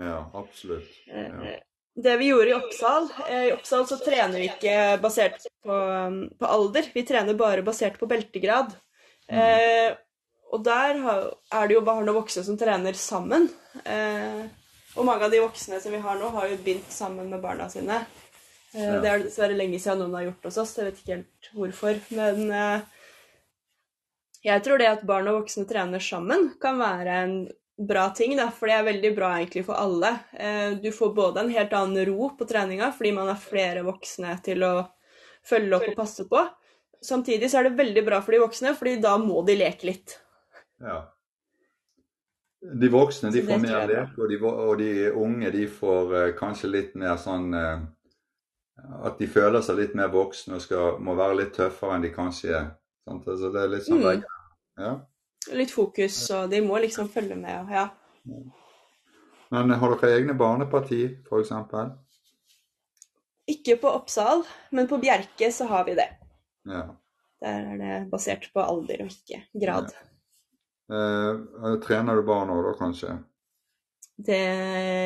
Ja, 0.00 0.20
absolutt. 0.34 0.92
Ja. 1.06 1.26
Eh, 1.50 1.58
det 2.00 2.16
vi 2.16 2.30
gjorde 2.30 2.52
i 2.52 2.54
Oppsal 2.54 3.08
eh, 3.28 3.42
I 3.48 3.52
Oppsal 3.52 3.82
så 3.88 3.98
trener 4.00 4.38
vi 4.38 4.46
ikke 4.48 4.76
basert 5.02 5.42
på, 5.64 5.74
um, 5.74 6.22
på 6.38 6.48
alder, 6.48 6.86
vi 6.94 7.02
trener 7.04 7.36
bare 7.36 7.64
basert 7.66 7.98
på 8.00 8.08
beltegrad. 8.08 8.72
Mm. 9.30 9.40
Eh, 9.40 9.98
og 10.50 10.64
der 10.66 10.96
er 10.98 11.68
det 11.68 11.76
jo 11.76 11.84
barn 11.86 12.08
og 12.10 12.22
voksne 12.22 12.42
som 12.46 12.56
trener 12.58 12.96
sammen. 12.98 13.46
Eh, 13.84 14.48
og 14.98 15.06
mange 15.06 15.26
av 15.26 15.30
de 15.30 15.42
voksne 15.42 15.78
som 15.82 15.94
vi 15.94 16.00
har 16.02 16.18
nå, 16.18 16.30
har 16.34 16.48
jo 16.50 16.58
begynt 16.64 16.90
sammen 16.90 17.28
med 17.30 17.42
barna 17.42 17.68
sine. 17.70 18.00
Eh, 18.74 18.82
ja. 18.82 18.96
Det 19.02 19.10
er 19.10 19.22
dessverre 19.26 19.58
lenge 19.58 19.78
siden 19.82 20.02
noen 20.02 20.16
har 20.18 20.26
gjort 20.30 20.48
hos 20.48 20.58
oss, 20.62 20.74
jeg 20.78 20.88
vet 20.88 21.02
ikke 21.02 21.16
helt 21.18 21.50
hvorfor. 21.54 22.00
Men 22.16 22.50
eh, 22.50 22.88
jeg 24.50 24.64
tror 24.66 24.80
det 24.80 24.90
at 24.90 25.06
barn 25.06 25.30
og 25.30 25.42
voksne 25.42 25.66
trener 25.70 26.02
sammen, 26.02 26.50
kan 26.62 26.80
være 26.80 27.16
en 27.24 27.36
bra 27.88 28.10
ting, 28.10 28.36
da, 28.36 28.50
for 28.52 28.68
det 28.68 28.76
er 28.76 28.86
veldig 28.86 29.10
bra 29.16 29.30
egentlig 29.38 29.64
for 29.68 29.80
alle. 29.80 30.12
Eh, 30.32 30.72
du 30.82 30.90
får 30.92 31.14
både 31.16 31.44
en 31.44 31.52
helt 31.54 31.72
annen 31.76 32.04
ro 32.08 32.30
på 32.38 32.46
treninga 32.48 32.90
fordi 32.96 33.12
man 33.16 33.30
har 33.30 33.40
flere 33.40 33.84
voksne 33.86 34.34
til 34.44 34.64
å 34.66 34.74
følge 35.46 35.78
opp 35.78 35.86
og 35.92 36.00
passe 36.02 36.26
på. 36.28 36.42
Samtidig 37.02 37.48
så 37.50 37.60
er 37.60 37.70
det 37.70 37.78
veldig 37.78 38.04
bra 38.04 38.20
for 38.24 38.36
de 38.36 38.42
voksne, 38.42 38.74
fordi 38.76 38.98
da 39.00 39.14
må 39.20 39.40
de 39.48 39.56
leke 39.56 39.88
litt. 39.88 40.18
Ja. 40.84 40.98
De 42.60 42.90
voksne 42.92 43.30
de 43.32 43.40
får 43.46 43.62
mer 43.62 43.86
lek, 43.88 44.18
og 44.20 44.28
de, 44.28 44.38
og 44.44 44.74
de, 44.82 44.90
unge 45.16 45.52
de 45.54 45.64
får 45.72 46.12
uh, 46.12 46.26
kanskje 46.36 46.68
litt 46.68 46.98
mer 47.00 47.16
sånn 47.16 47.54
uh, 47.56 47.80
At 49.08 49.16
de 49.16 49.28
føler 49.32 49.64
seg 49.64 49.78
litt 49.78 49.94
mer 49.96 50.12
voksne 50.12 50.58
og 50.58 50.64
skal, 50.66 50.98
må 51.00 51.14
være 51.16 51.38
litt 51.38 51.54
tøffere 51.56 51.96
enn 51.96 52.04
de 52.04 52.12
kanskje 52.12 52.52
er. 52.58 52.68
Sant? 53.08 53.24
Altså, 53.24 53.48
det 53.54 53.62
er 53.62 53.72
litt 53.72 53.86
sånn 53.88 54.04
mm. 54.04 54.28
ja. 54.84 54.92
Litt 55.56 55.72
fokus, 55.72 56.18
og 56.36 56.50
de 56.52 56.60
må 56.62 56.78
liksom 56.82 57.08
følge 57.12 57.36
med. 57.38 57.72
Ja. 57.72 57.86
Men 59.50 59.72
har 59.80 59.94
dere 59.96 60.18
egne 60.18 60.36
barneparti, 60.38 61.00
f.eks.? 61.26 61.52
Ikke 63.50 63.78
på 63.82 63.90
Oppsal, 63.90 64.44
men 64.76 64.88
på 64.90 65.00
Bjerke 65.02 65.48
så 65.52 65.66
har 65.72 65.88
vi 65.88 65.96
det. 65.98 66.06
Ja. 66.68 66.84
Der 67.40 67.72
er 67.72 67.80
det 67.80 67.96
basert 68.12 68.46
på 68.52 68.62
alder 68.62 69.06
og 69.06 69.14
ikke 69.14 69.40
grad. 69.64 69.90
Ja. 69.96 70.06
Eh, 70.90 71.78
trener 71.86 72.18
du 72.18 72.26
barn 72.26 72.52
òg, 72.52 72.62
da, 72.66 72.74
kanskje? 72.78 73.16
Det 74.20 74.42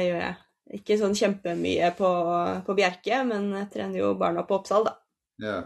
gjør 0.08 0.20
jeg. 0.20 0.36
Ikke 0.74 0.96
sånn 0.98 1.14
kjempemye 1.16 1.90
på, 1.96 2.10
på 2.66 2.76
Bjerke, 2.76 3.20
men 3.28 3.50
jeg 3.60 3.70
trener 3.76 4.00
jo 4.00 4.14
barna 4.18 4.44
på 4.48 4.58
Oppsal, 4.58 4.88
da. 4.88 4.94
Ja. 5.44 5.58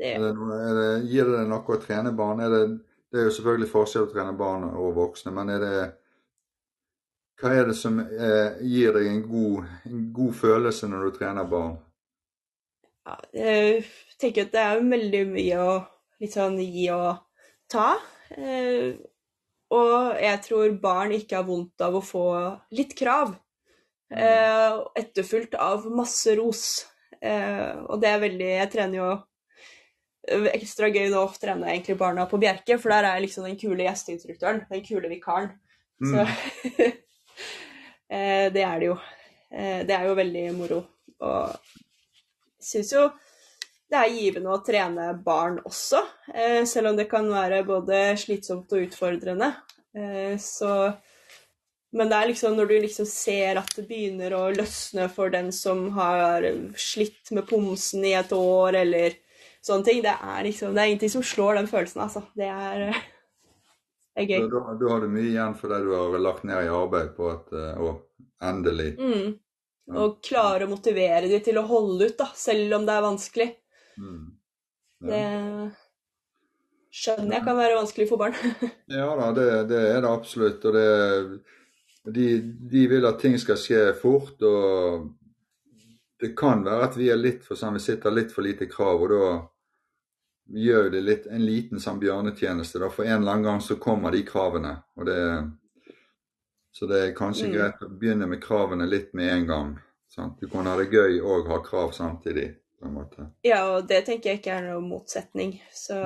Det, 0.00 0.14
er 0.16 0.22
det, 0.24 0.32
det, 0.78 0.88
gir 1.12 1.28
det 1.28 1.42
noe 1.50 1.60
å 1.60 1.80
trene 1.82 2.12
barn? 2.16 2.40
Er 2.40 2.54
det, 2.54 2.62
det, 3.10 3.20
er 3.20 3.26
jo 3.28 3.34
selvfølgelig 3.36 3.70
forskjell 3.70 4.06
å 4.06 4.12
trene 4.12 4.36
barn 4.38 4.68
og 4.70 4.94
voksne, 4.96 5.32
men 5.34 5.52
er 5.54 5.64
det 5.64 5.76
hva 7.40 7.54
er 7.56 7.70
det 7.70 7.76
som 7.78 7.96
eh, 8.00 8.58
gir 8.68 8.92
deg 8.92 9.06
en 9.08 9.22
god, 9.24 9.68
en 9.88 10.00
god, 10.12 10.34
følelse 10.36 10.88
når 10.90 11.06
du 11.06 11.14
trener 11.16 11.46
barn? 11.48 11.78
Ja, 13.08 13.14
jeg 13.32 13.86
tenker 14.20 14.44
at 14.44 14.52
det 14.52 14.60
er 14.60 14.82
veldig 14.84 15.22
mye 15.30 15.62
å 15.64 15.70
litt 16.20 16.36
sånn 16.36 16.58
gi 16.60 16.90
og 16.92 17.22
ta. 17.72 17.94
Eh, 18.36 18.92
og 19.72 20.20
jeg 20.20 20.42
tror 20.44 20.76
barn 20.82 21.14
ikke 21.16 21.38
har 21.38 21.48
vondt 21.48 21.80
av 21.86 21.96
å 21.96 22.04
få 22.04 22.26
litt 22.76 22.92
krav. 22.98 23.32
Mm. 24.10 24.20
Eh, 24.20 24.78
etterfulgt 25.00 25.56
av 25.56 25.86
masse 25.94 26.34
ros. 26.36 26.64
Eh, 27.20 27.72
og 27.86 28.00
det 28.02 28.08
er 28.08 28.22
veldig 28.22 28.46
Jeg 28.48 28.70
trener 28.72 28.96
jo 28.96 29.10
ekstra 30.52 30.90
gøy 30.90 31.08
nå 31.10 31.22
å 31.24 31.32
trene 31.34 31.70
egentlig 31.72 31.98
barna 32.00 32.26
på 32.30 32.38
Bjerke, 32.40 32.78
for 32.80 32.92
der 32.92 33.08
er 33.08 33.18
jeg 33.18 33.26
liksom 33.26 33.48
den 33.48 33.58
kule 33.60 33.86
gjesteinstruktøren, 33.86 34.62
den 34.70 34.84
kule 34.86 35.10
vikaren. 35.10 35.52
Mm. 36.00 36.12
Så 36.12 36.24
eh, 38.14 38.46
det 38.54 38.64
er 38.64 38.78
det 38.78 38.90
jo. 38.90 38.96
Eh, 39.50 39.82
det 39.88 39.96
er 39.96 40.06
jo 40.08 40.16
veldig 40.18 40.46
moro. 40.58 40.80
Og 41.20 42.60
syns 42.60 42.94
jo 42.94 43.08
det 43.90 43.98
er 43.98 44.14
givende 44.14 44.52
å 44.54 44.62
trene 44.62 45.08
barn 45.24 45.58
også, 45.66 46.04
eh, 46.30 46.62
selv 46.68 46.92
om 46.92 46.98
det 46.98 47.08
kan 47.10 47.26
være 47.26 47.64
både 47.66 48.02
slitsomt 48.20 48.70
og 48.76 48.86
utfordrende. 48.86 49.54
Så 50.38 50.70
men 51.90 52.06
det 52.06 52.18
er 52.20 52.28
liksom 52.30 52.54
når 52.54 52.68
du 52.70 52.74
liksom 52.84 53.06
ser 53.10 53.58
at 53.58 53.72
det 53.74 53.82
begynner 53.88 54.34
å 54.36 54.44
løsne 54.54 55.08
for 55.10 55.32
den 55.34 55.48
som 55.50 55.88
har 55.96 56.46
slitt 56.78 57.32
med 57.34 57.48
pomsen 57.50 58.04
i 58.06 58.12
et 58.14 58.30
år, 58.30 58.78
eller 58.84 59.16
sånne 59.66 59.86
ting. 59.86 60.00
Det 60.04 60.14
er 60.14 60.46
liksom, 60.46 60.74
det 60.74 60.82
er 60.82 60.92
ingenting 60.92 61.12
som 61.16 61.26
slår 61.26 61.60
den 61.60 61.70
følelsen, 61.70 62.02
altså. 62.06 62.24
Det 62.38 62.48
er, 62.48 62.86
er 64.18 64.28
gøy. 64.28 64.48
Da, 64.48 64.64
da, 64.80 64.90
har 64.94 65.04
du 65.04 65.12
mye 65.12 65.28
igjen 65.28 65.56
for 65.60 65.72
det 65.72 65.82
du 65.86 65.92
har 65.96 66.18
lagt 66.22 66.48
ned 66.48 66.66
i 66.66 66.74
arbeid 66.74 67.14
på 67.18 67.30
at 67.32 67.54
eh, 67.56 67.84
Å, 67.84 67.94
endelig. 68.50 68.90
Mm. 69.00 69.38
Og 70.00 70.18
klare 70.22 70.66
å 70.66 70.70
motivere 70.70 71.28
dem 71.30 71.42
til 71.44 71.58
å 71.58 71.66
holde 71.66 72.10
ut, 72.12 72.18
da, 72.18 72.28
selv 72.38 72.78
om 72.78 72.84
det 72.86 72.96
er 72.96 73.06
vanskelig. 73.06 73.48
Mm. 74.00 74.26
Ja. 75.00 75.08
Det 75.10 75.24
skjønner 76.90 77.36
jeg 77.38 77.46
kan 77.46 77.58
være 77.58 77.78
vanskelig 77.78 78.08
for 78.10 78.20
barn. 78.20 78.36
ja 78.98 79.08
da, 79.18 79.30
det, 79.36 79.46
det, 79.70 79.80
er 79.94 80.04
det 80.04 80.10
absolutt. 80.10 80.64
Og 80.66 80.76
det, 80.76 81.40
de, 82.10 82.26
de, 82.70 82.84
vil 82.90 83.06
at 83.08 83.20
ting 83.22 83.36
skal 83.40 83.58
skje 83.60 83.82
fort. 84.00 84.36
og 84.42 85.10
det 86.20 86.34
kan 86.36 86.64
være 86.64 86.90
at 86.90 86.98
vi 87.00 87.08
er 87.12 87.20
litt 87.20 87.46
for 87.46 87.58
sånn, 87.58 87.78
vi 87.78 87.84
sitter 87.84 88.12
litt 88.14 88.34
for 88.34 88.44
lite 88.44 88.68
krav, 88.70 89.02
og 89.06 89.12
da 89.12 89.30
gjør 90.60 90.90
det 90.92 91.00
litt, 91.06 91.26
en 91.30 91.44
liten 91.46 91.80
sånn 91.80 92.00
bjørnetjeneste. 92.02 92.80
Da. 92.82 92.90
For 92.92 93.06
en 93.06 93.20
eller 93.20 93.38
annen 93.38 93.48
gang 93.48 93.64
så 93.64 93.78
kommer 93.80 94.12
de 94.12 94.24
kravene. 94.26 94.76
og 94.98 95.08
det 95.08 95.20
så 96.72 96.86
det 96.86 96.98
er 97.02 97.16
kanskje 97.16 97.48
mm. 97.48 97.54
greit 97.56 97.82
å 97.82 97.90
begynne 97.90 98.26
med 98.30 98.42
kravene 98.42 98.86
litt 98.86 99.14
med 99.18 99.32
en 99.32 99.46
gang. 99.46 99.72
Sant? 100.10 100.38
Du 100.40 100.48
kan 100.50 100.68
ha 100.70 100.76
det 100.78 100.90
gøy 100.90 101.18
og 101.18 101.50
ha 101.50 101.58
krav 101.66 101.92
samtidig. 101.94 102.52
Ja, 103.44 103.60
og 103.74 103.90
det 103.90 104.04
tenker 104.06 104.30
jeg 104.30 104.40
ikke 104.40 104.54
er 104.56 104.70
noen 104.70 104.86
motsetning. 104.88 105.56
Så, 105.74 105.98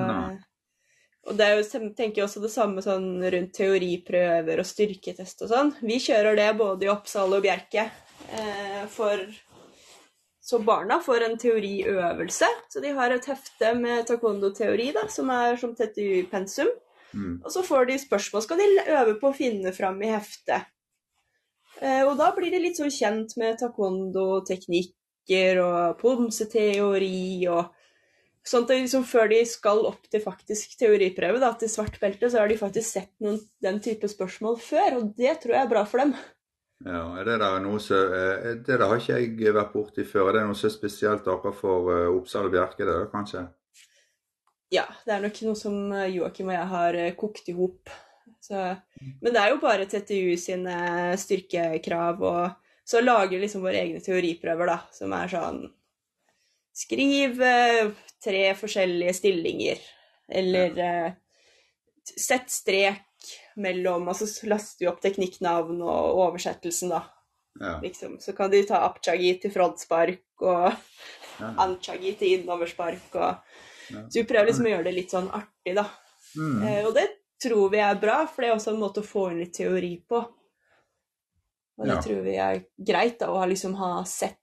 og 1.25 1.37
det 1.37 1.45
er 1.45 1.59
jo, 1.61 1.91
tenker 1.95 2.21
jeg 2.21 2.25
også 2.25 2.41
det 2.43 2.51
samme 2.53 2.83
sånn 2.83 3.23
rundt 3.23 3.53
teoriprøver 3.55 4.61
og 4.61 4.67
styrketest 4.67 5.45
og 5.45 5.53
sånn. 5.53 5.71
Vi 5.85 6.01
kjører 6.03 6.37
det 6.37 6.49
både 6.59 6.89
i 6.89 6.91
Oppsal 6.91 7.37
og 7.37 7.45
Bjerke 7.45 7.87
eh, 7.87 8.83
for 8.91 9.23
så 10.45 10.59
barna 10.61 10.99
får 11.01 11.25
en 11.25 11.39
teoriøvelse. 11.41 12.49
Så 12.69 12.81
de 12.83 12.91
har 12.93 13.13
et 13.13 13.29
hefte 13.31 13.71
med 13.79 14.05
taekwondo-teori 14.09 14.91
da, 14.93 15.07
som 15.09 15.31
er 15.33 15.57
som 15.57 15.73
tett 15.77 15.97
i 15.97 16.21
pensum. 16.29 16.69
Mm. 17.15 17.39
Og 17.41 17.49
så 17.49 17.63
får 17.65 17.89
de 17.89 17.97
spørsmål 18.03 18.43
skal 18.45 18.61
de 18.61 18.67
øve 18.85 19.15
på 19.21 19.31
å 19.31 19.37
finne 19.37 19.73
fram 19.73 19.97
i 20.05 20.11
heftet. 20.11 20.69
Eh, 21.81 22.03
og 22.05 22.13
da 22.19 22.29
blir 22.35 22.53
de 22.53 22.61
litt 22.61 22.77
så 22.77 22.91
kjent 22.93 23.33
med 23.41 23.57
taekwondo-teknikk 23.63 24.93
teknikker 25.25 25.61
og 25.63 25.97
pomseteori 25.99 27.47
og 27.47 27.73
sånt. 28.45 28.69
Og 28.69 28.81
liksom 28.81 29.03
Før 29.03 29.29
de 29.29 29.45
skal 29.45 29.85
opp 29.85 30.09
til 30.09 30.21
faktisk 30.21 30.77
teoriprøve, 30.77 31.39
da, 31.39 31.53
til 31.53 31.69
svart 31.69 31.99
belte, 31.99 32.29
så 32.29 32.39
har 32.39 32.47
de 32.47 32.57
faktisk 32.57 32.89
sett 32.89 33.13
noen, 33.19 33.39
den 33.61 33.81
type 33.81 34.07
spørsmål 34.07 34.59
før, 34.59 34.99
og 34.99 35.15
det 35.17 35.41
tror 35.41 35.55
jeg 35.55 35.65
er 35.65 35.69
bra 35.69 35.85
for 35.85 35.99
dem. 35.99 36.13
Ja, 36.83 37.23
det 37.23 37.37
der 37.39 37.61
noe 37.63 37.79
så, 37.79 38.01
Det 38.59 38.65
der 38.67 38.83
har 38.83 38.99
ikke 38.99 39.19
jeg 39.21 39.53
vært 39.55 39.71
borti 39.71 40.03
før. 40.03 40.27
Er 40.29 40.39
det 40.39 40.47
noe 40.49 40.57
så 40.59 40.67
spesielt 40.73 41.27
akkurat 41.31 41.55
for 41.55 41.87
Oppsal 42.17 42.49
og 42.49 42.51
Bjerke, 42.51 42.83
det, 42.83 42.97
kanskje? 43.13 43.45
Ja, 44.73 44.83
det 45.05 45.13
er 45.15 45.23
nok 45.23 45.39
noe 45.45 45.55
som 45.55 45.93
Joakim 46.11 46.51
og 46.51 46.57
jeg 46.57 46.67
har 46.73 46.97
kokt 47.15 47.47
i 47.49 47.55
hop. 47.55 47.93
Men 48.51 49.31
det 49.31 49.39
er 49.41 49.53
jo 49.53 49.61
bare 49.61 49.87
TTU 49.89 50.35
sine 50.37 50.75
styrkekrav, 51.17 52.21
og 52.21 52.85
så 52.85 53.01
lager 53.01 53.41
liksom 53.41 53.63
våre 53.65 53.81
egne 53.81 54.03
teoriprøver, 54.03 54.69
da, 54.69 54.79
som 54.93 55.15
er 55.17 55.31
sånn 55.31 55.65
Skriv 56.75 57.37
tre 58.19 58.39
forskjellige 58.59 59.13
stillinger, 59.15 59.79
eller 60.27 60.73
ja. 60.75 60.95
sett 62.03 62.51
strek 62.51 63.14
mellom 63.55 64.07
Og 64.11 64.17
så 64.19 64.27
laster 64.49 64.83
vi 64.83 64.89
opp 64.91 65.01
teknikknavn 65.03 65.81
og 65.81 66.21
oversettelsen, 66.25 66.91
da. 66.91 67.03
Ja. 67.59 67.77
Liksom. 67.83 68.17
Så 68.19 68.35
kan 68.35 68.51
de 68.51 68.63
ta 68.67 68.81
apchagi 68.87 69.31
til 69.41 69.53
frontspark 69.53 70.43
og 70.43 70.71
ja. 71.39 71.51
anchagi 71.63 72.15
til 72.19 72.39
innoverspark. 72.39 73.07
Og... 73.15 73.61
Ja. 73.85 74.01
Så 74.09 74.21
vi 74.21 74.25
prøver 74.27 74.49
liksom 74.49 74.67
å 74.67 74.73
gjøre 74.73 74.87
det 74.89 74.95
litt 74.97 75.13
sånn 75.13 75.29
artig, 75.29 75.75
da. 75.77 75.85
Mm. 76.35 76.63
Eh, 76.65 76.81
og 76.87 76.95
det 76.97 77.05
tror 77.41 77.69
vi 77.71 77.83
er 77.83 77.99
bra, 78.01 78.23
for 78.27 78.43
det 78.43 78.49
er 78.49 78.57
også 78.57 78.73
en 78.73 78.81
måte 78.81 79.03
å 79.03 79.07
få 79.07 79.29
inn 79.31 79.43
litt 79.43 79.55
teori 79.55 79.93
på. 80.07 80.23
Og 81.75 81.89
det 81.89 81.97
tror 82.05 82.21
vi 82.23 82.37
er 82.39 82.61
greit, 82.87 83.17
da, 83.19 83.29
å 83.35 83.43
liksom 83.51 83.75
ha 83.79 83.97
sett 84.07 84.39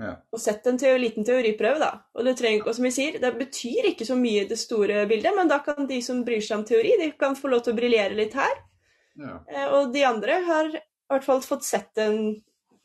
ja. 0.00 0.12
Og 0.32 0.40
sett 0.40 0.66
en 0.66 0.78
teori, 0.80 1.00
liten 1.02 1.26
teoriprøve, 1.26 1.78
da. 1.82 1.90
Og 2.16 2.24
det, 2.26 2.36
trenger, 2.38 2.64
og 2.64 2.76
som 2.76 2.86
vi 2.86 2.92
sier, 2.94 3.18
det 3.20 3.32
betyr 3.36 3.90
ikke 3.90 4.06
så 4.08 4.16
mye 4.16 4.46
det 4.48 4.56
store 4.60 5.04
bildet, 5.10 5.34
men 5.36 5.50
da 5.50 5.60
kan 5.64 5.88
de 5.88 5.98
som 6.04 6.22
bryr 6.26 6.40
seg 6.44 6.60
om 6.60 6.64
teori, 6.68 6.94
de 7.00 7.10
kan 7.18 7.36
få 7.38 7.50
lov 7.52 7.64
til 7.66 7.74
å 7.74 7.78
briljere 7.78 8.16
litt 8.16 8.36
her. 8.38 8.54
Ja. 9.20 9.36
Eh, 9.52 9.66
og 9.76 9.92
de 9.92 10.06
andre 10.08 10.38
har 10.46 10.70
i 10.72 10.80
hvert 11.12 11.26
fall 11.26 11.44
fått 11.44 11.68
sett 11.68 12.00
en 12.00 12.38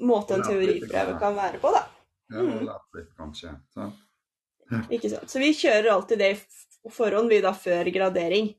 måte 0.04 0.36
en 0.36 0.44
teoriprøve 0.46 1.16
kan 1.22 1.38
være 1.38 1.64
på, 1.64 1.72
da. 1.74 1.86
Ja, 2.28 2.44
og 2.44 2.52
mm. 2.52 2.68
lært 2.68 3.00
litt, 3.00 3.12
kanskje. 3.18 3.56
Så. 3.74 3.90
Ikke 4.98 5.12
sant. 5.14 5.32
Så 5.32 5.42
vi 5.42 5.54
kjører 5.56 5.94
alltid 5.94 6.22
det 6.22 6.32
i 6.36 6.92
forhånd, 6.92 7.32
vi 7.32 7.40
da, 7.44 7.56
før 7.56 7.88
gradering. 7.94 8.52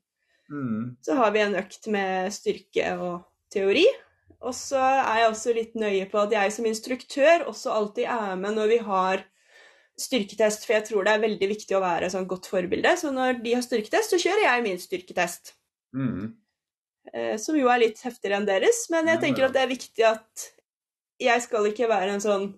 Mm. 0.49 0.97
Så 1.05 1.17
har 1.21 1.35
vi 1.37 1.45
en 1.45 1.59
økt 1.61 1.91
med 1.93 2.33
styrke 2.33 2.95
og 2.97 3.27
teori. 3.53 3.85
Og 4.47 4.55
så 4.55 4.79
er 4.79 5.23
jeg 5.23 5.31
også 5.33 5.55
litt 5.57 5.75
nøye 5.79 6.07
på 6.11 6.21
at 6.21 6.35
jeg 6.35 6.55
som 6.55 6.67
instruktør 6.69 7.49
også 7.51 7.73
alltid 7.75 8.07
er 8.07 8.37
med 8.39 8.55
når 8.55 8.71
vi 8.71 8.79
har 8.87 9.25
styrketest, 9.99 10.67
for 10.67 10.77
jeg 10.77 10.87
tror 10.87 11.07
det 11.07 11.15
er 11.15 11.25
veldig 11.25 11.49
viktig 11.51 11.75
å 11.75 11.83
være 11.83 12.11
sånn 12.13 12.29
godt 12.31 12.47
forbilde. 12.51 12.93
Så 13.01 13.11
når 13.15 13.41
de 13.43 13.57
har 13.57 13.65
styrketest, 13.67 14.15
så 14.15 14.21
kjører 14.23 14.45
jeg 14.45 14.65
min 14.67 14.79
styrketest. 14.79 15.57
Mm. 15.97 16.37
Eh, 17.13 17.35
som 17.43 17.59
jo 17.59 17.71
er 17.73 17.83
litt 17.83 17.99
heftigere 18.05 18.39
enn 18.39 18.47
deres, 18.47 18.85
men 18.95 19.11
jeg 19.11 19.23
tenker 19.25 19.49
at 19.49 19.57
det 19.57 19.65
er 19.65 19.73
viktig 19.73 20.07
at 20.07 20.47
jeg 21.19 21.43
skal 21.43 21.67
ikke 21.67 21.91
være 21.91 22.15
en 22.15 22.23
sånn 22.23 22.49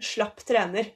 slapp 0.00 0.40
trener. 0.48 0.94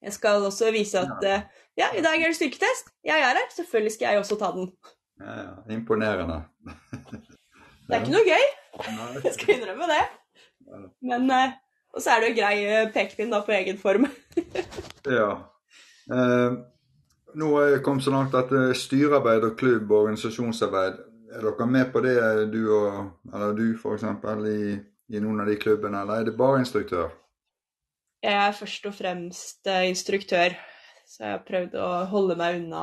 Jeg 0.00 0.16
skal 0.16 0.44
også 0.44 0.70
vise 0.72 1.00
at 1.00 1.24
eh, 1.28 1.48
ja, 1.80 1.90
i 1.96 2.04
dag 2.04 2.20
er 2.20 2.28
det 2.28 2.36
styrketest, 2.36 2.92
jeg 3.06 3.24
er 3.24 3.36
her, 3.40 3.52
selvfølgelig 3.56 3.96
skal 3.96 4.12
jeg 4.12 4.24
også 4.24 4.40
ta 4.40 4.52
den. 4.56 4.72
Ja, 5.20 5.36
ja. 5.36 5.52
Imponerende. 5.72 6.42
det 7.88 7.94
er 7.96 8.02
ikke 8.02 8.16
noe 8.18 8.26
gøy. 8.28 8.50
Jeg 9.24 9.34
skal 9.34 9.54
innrømme 9.56 9.88
det. 9.90 10.02
Men 11.02 11.30
eh, 11.30 11.52
Og 11.94 12.02
så 12.02 12.14
er 12.14 12.22
det 12.22 12.30
jo 12.30 12.38
grei 12.40 12.56
eh, 12.64 12.90
pekepinn 12.94 13.32
da 13.32 13.42
på 13.46 13.54
egen 13.56 13.78
form. 13.80 14.06
ja. 15.18 15.30
Eh, 16.10 16.58
nå 17.40 17.48
er 17.60 17.74
jeg 17.74 17.84
kommet 17.86 18.06
så 18.06 18.14
langt 18.14 18.34
at 18.34 18.52
styrearbeid 18.78 19.46
og 19.46 19.56
klubb 19.58 19.90
og 19.90 20.06
organisasjonsarbeid 20.08 20.96
Er 21.30 21.44
dere 21.46 21.66
med 21.70 21.92
på 21.92 22.00
det, 22.02 22.16
du 22.50 22.64
og 22.74 23.30
Eller 23.30 23.52
du, 23.54 23.68
f.eks., 23.78 24.02
i, 24.50 24.74
i 25.14 25.22
noen 25.22 25.44
av 25.44 25.46
de 25.46 25.54
klubbene, 25.62 26.02
eller 26.02 26.20
er 26.20 26.26
det 26.26 26.36
bare 26.38 26.58
instruktør? 26.64 27.12
Jeg 28.22 28.34
er 28.34 28.52
først 28.52 28.86
og 28.90 28.94
fremst 28.94 29.70
instruktør, 29.86 30.56
så 31.08 31.22
jeg 31.22 31.36
har 31.36 31.46
prøvd 31.46 31.78
å 31.80 31.86
holde 32.10 32.36
meg 32.36 32.58
unna 32.58 32.82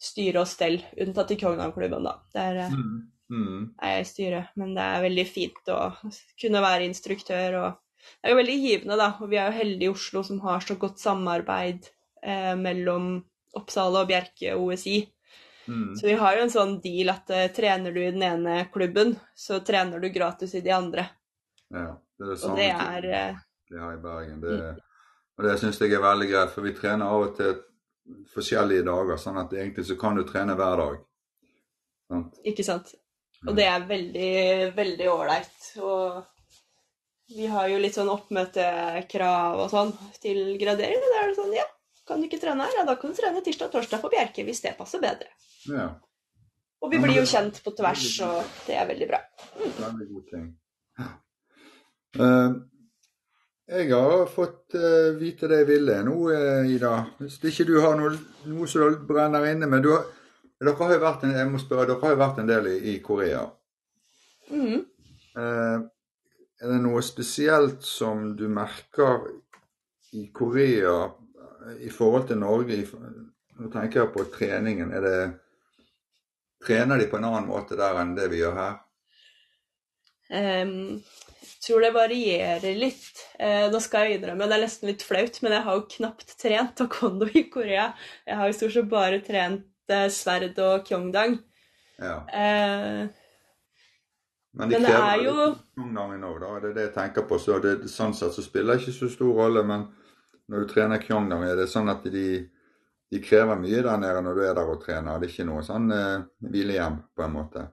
styre 0.00 0.44
og 0.44 0.48
stell, 0.48 0.78
unntatt 1.02 1.34
i 1.34 1.36
Kognam-klubben, 1.40 2.06
da. 2.06 2.14
Der 2.32 2.62
mm 2.70 3.17
mm. 3.32 3.60
er 3.82 3.94
jeg 3.94 4.06
i 4.06 4.08
styret. 4.12 4.56
Men 4.60 4.74
det 4.76 4.86
er 4.86 5.04
veldig 5.04 5.26
fint 5.28 5.72
å 5.74 5.82
kunne 6.40 6.64
være 6.64 6.88
instruktør. 6.88 7.60
og 7.62 8.08
Det 8.08 8.28
er 8.28 8.34
jo 8.34 8.40
veldig 8.40 8.58
givende, 8.64 8.98
da. 9.00 9.12
Og 9.20 9.32
vi 9.32 9.40
er 9.40 9.50
jo 9.50 9.58
heldige 9.60 9.90
i 9.90 9.94
Oslo 9.94 10.24
som 10.26 10.42
har 10.46 10.64
så 10.64 10.78
godt 10.80 11.02
samarbeid 11.02 11.90
eh, 12.22 12.54
mellom 12.58 13.14
Oppsal 13.58 13.96
og 13.96 14.10
Bjerke 14.10 14.56
og 14.56 14.72
OSI. 14.72 14.98
Mm. 15.68 15.96
Så 15.96 16.06
vi 16.06 16.16
har 16.16 16.36
jo 16.36 16.44
en 16.46 16.52
sånn 16.52 16.78
deal 16.80 17.10
at 17.12 17.28
uh, 17.28 17.44
trener 17.52 17.92
du 17.92 18.00
i 18.00 18.08
den 18.08 18.22
ene 18.24 18.62
klubben, 18.72 19.12
så 19.36 19.58
trener 19.60 20.00
du 20.00 20.08
gratis 20.08 20.54
i 20.56 20.62
de 20.64 20.72
andre. 20.72 21.04
Ja, 21.68 21.90
det 22.16 22.24
er 22.24 22.30
det 22.30 22.36
samme 22.40 22.54
og 22.54 22.60
det 22.62 22.68
er, 22.72 23.08
uh, 23.34 23.42
vi 23.68 23.82
har 23.82 23.98
i 23.98 24.00
Bergen. 24.00 24.38
Det, 24.40 24.54
mm. 24.56 24.78
Og 25.36 25.44
det 25.44 25.58
syns 25.60 25.80
jeg 25.82 25.92
er 25.92 26.02
veldig 26.02 26.30
greit, 26.30 26.54
for 26.54 26.64
vi 26.64 26.72
trener 26.76 27.12
av 27.12 27.26
og 27.26 27.34
til 27.36 27.58
forskjellige 28.32 28.86
dager, 28.88 29.20
sånn 29.20 29.42
at 29.42 29.52
egentlig 29.52 29.84
så 29.90 29.98
kan 30.00 30.16
du 30.16 30.24
trene 30.24 30.56
hver 30.56 30.80
dag. 30.80 30.96
Sant? 32.08 32.40
Ikke 32.48 32.64
sant. 32.64 32.94
Og 33.46 33.54
det 33.54 33.68
er 33.70 33.86
veldig, 33.86 34.32
veldig 34.74 35.08
ålreit. 35.12 35.70
Og 35.84 37.36
vi 37.36 37.46
har 37.52 37.68
jo 37.70 37.78
litt 37.82 37.94
sånn 37.94 38.10
oppmøtekrav 38.10 39.62
og 39.62 39.70
sånn 39.72 39.92
til 40.22 40.56
gradering. 40.60 40.98
Og 40.98 41.12
da 41.12 41.22
er 41.22 41.30
det 41.30 41.38
sånn, 41.38 41.54
ja, 41.54 41.66
kan 42.08 42.20
du 42.20 42.28
ikke 42.28 42.40
trene 42.42 42.66
her? 42.66 42.80
Ja, 42.80 42.86
da 42.88 42.96
kan 42.98 43.12
du 43.12 43.18
trene 43.20 43.44
tirsdag 43.44 43.68
og 43.68 43.78
torsdag 43.78 44.02
på 44.02 44.10
Bjerke 44.14 44.46
hvis 44.46 44.64
det 44.64 44.74
passer 44.78 45.02
bedre. 45.02 45.30
Ja. 45.68 45.90
Og 46.78 46.92
vi 46.92 47.00
blir 47.02 47.18
jo 47.18 47.26
kjent 47.26 47.58
på 47.64 47.74
tvers, 47.76 48.06
og 48.24 48.58
det 48.68 48.76
er 48.78 48.86
veldig 48.88 49.08
bra. 49.10 49.20
Mm. 49.58 49.70
Veldig 49.78 50.08
god 50.10 50.26
ting. 50.32 50.50
Uh, 52.18 52.54
jeg 53.68 53.90
har 53.92 54.22
fått 54.32 54.76
uh, 54.78 55.18
vite 55.18 55.50
det 55.50 55.58
jeg 55.60 55.68
ville 55.68 55.98
nå, 56.06 56.14
uh, 56.30 56.70
Ida. 56.70 56.94
Hvis 57.20 57.40
ikke 57.50 57.66
du 57.68 57.74
har 57.82 57.98
noe, 57.98 58.14
noe 58.48 58.70
som 58.70 58.94
brenner 59.10 59.50
inne 59.50 59.68
men 59.68 59.84
du 59.84 59.90
har 59.92 60.06
dere 60.66 60.74
har 60.80 60.94
jo 60.94 61.02
vært 61.02 61.24
en, 61.26 61.36
jeg 61.38 61.50
må 61.52 61.60
spørre, 61.62 61.86
dere 61.92 62.02
har 62.02 62.14
jo 62.14 62.22
vært 62.22 62.40
en 62.42 62.50
del 62.50 62.70
i, 62.72 62.78
i 62.92 62.96
Korea. 63.04 63.44
Mm. 64.50 64.80
Eh, 65.38 65.76
er 66.58 66.72
det 66.72 66.80
noe 66.82 67.02
spesielt 67.06 67.84
som 67.86 68.32
du 68.38 68.48
merker 68.50 69.28
i 70.18 70.24
Korea 70.34 70.96
eh, 71.04 71.84
i 71.86 71.92
forhold 71.94 72.26
til 72.30 72.40
Norge? 72.42 72.80
Nå 73.58 73.70
tenker 73.70 74.02
jeg 74.02 74.12
på 74.16 74.26
treningen. 74.34 74.90
Er 74.98 75.06
det, 75.06 75.20
trener 76.66 76.98
de 76.98 77.06
på 77.10 77.20
en 77.20 77.30
annen 77.30 77.48
måte 77.50 77.78
der 77.78 78.02
enn 78.02 78.16
det 78.18 78.26
vi 78.32 78.42
gjør 78.42 78.58
her? 78.58 78.76
Um, 80.28 80.98
jeg 81.38 81.62
tror 81.64 81.86
det 81.86 81.94
varierer 81.94 82.76
litt. 82.76 83.14
Uh, 83.38 83.70
nå 83.70 83.78
skal 83.80 84.08
jeg 84.08 84.18
innrømme, 84.18 84.50
det 84.50 84.58
er 84.58 84.66
nesten 84.66 84.90
litt 84.90 85.06
flaut, 85.06 85.38
men 85.44 85.54
jeg 85.54 85.64
har 85.64 85.78
jo 85.78 85.88
knapt 85.94 86.34
trent 86.42 86.74
taekwondo 86.82 87.30
i 87.30 87.46
Korea. 87.52 87.92
Jeg 88.26 88.42
har 88.42 88.50
jo 88.50 88.58
stort 88.58 88.74
sett 88.74 88.90
bare 88.90 89.22
trent 89.24 89.68
sverd 90.12 90.58
og 90.64 90.84
kyongdang. 90.88 91.38
Ja. 91.98 92.18
Eh, 92.28 93.08
men 94.58 94.68
de 94.68 94.78
men 94.78 94.86
krever 94.90 95.24
jo... 95.24 95.48
kyongdangen 95.76 96.26
òg, 96.26 96.36
da. 96.42 96.52
Det 96.62 96.70
er 96.70 96.76
det 96.76 96.84
jeg 96.88 96.94
tenker 96.96 97.26
på. 97.28 97.38
Så 97.42 97.58
det, 97.62 97.74
sånn 97.92 98.14
sett 98.16 98.34
så 98.34 98.44
spiller 98.44 98.74
det 98.74 98.84
ikke 98.84 98.96
så 98.96 99.10
stor 99.12 99.34
rolle, 99.42 99.64
men 99.66 99.88
når 100.48 100.64
du 100.64 100.70
trener 100.72 101.02
kyongdang, 101.02 101.44
er 101.46 101.58
det 101.60 101.68
sånn 101.70 101.90
at 101.92 102.06
de, 102.08 102.28
de 103.12 103.24
krever 103.24 103.60
mye 103.60 103.82
der 103.84 104.00
nede 104.00 104.22
når 104.24 104.38
du 104.38 104.44
er 104.46 104.54
der 104.58 104.70
og 104.72 104.80
trener? 104.84 105.18
Det 105.18 105.28
er 105.28 105.34
ikke 105.34 105.48
noe 105.50 105.64
sånn 105.66 105.90
eh, 105.94 106.14
hvilehjem, 106.48 107.02
på 107.14 107.26
en 107.26 107.36
måte? 107.36 107.66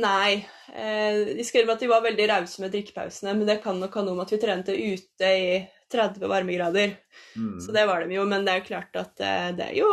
Nei. 0.00 0.44
Eh, 0.72 1.34
de 1.36 1.44
skrev 1.44 1.72
at 1.72 1.82
de 1.82 1.90
var 1.90 2.04
veldig 2.04 2.28
rause 2.30 2.62
med 2.62 2.72
drikkepausene, 2.74 3.34
men 3.36 3.48
det 3.48 3.60
kan 3.64 3.80
nok 3.80 3.98
ha 3.98 4.04
noe 4.04 4.18
med 4.18 4.28
at 4.28 4.36
vi 4.36 4.42
trente 4.42 4.76
ute 4.76 5.32
i 5.40 5.48
30 5.94 6.28
varmegrader. 6.30 6.94
Mm. 7.38 7.56
Så 7.62 7.72
det 7.74 7.86
var 7.88 8.04
de 8.04 8.18
jo. 8.18 8.26
Men 8.28 8.44
det 8.44 8.52
er 8.52 8.60
jo 8.60 8.68
klart 8.68 9.00
at 9.00 9.24
eh, 9.24 9.48
det 9.56 9.70
er 9.70 9.78
jo 9.78 9.90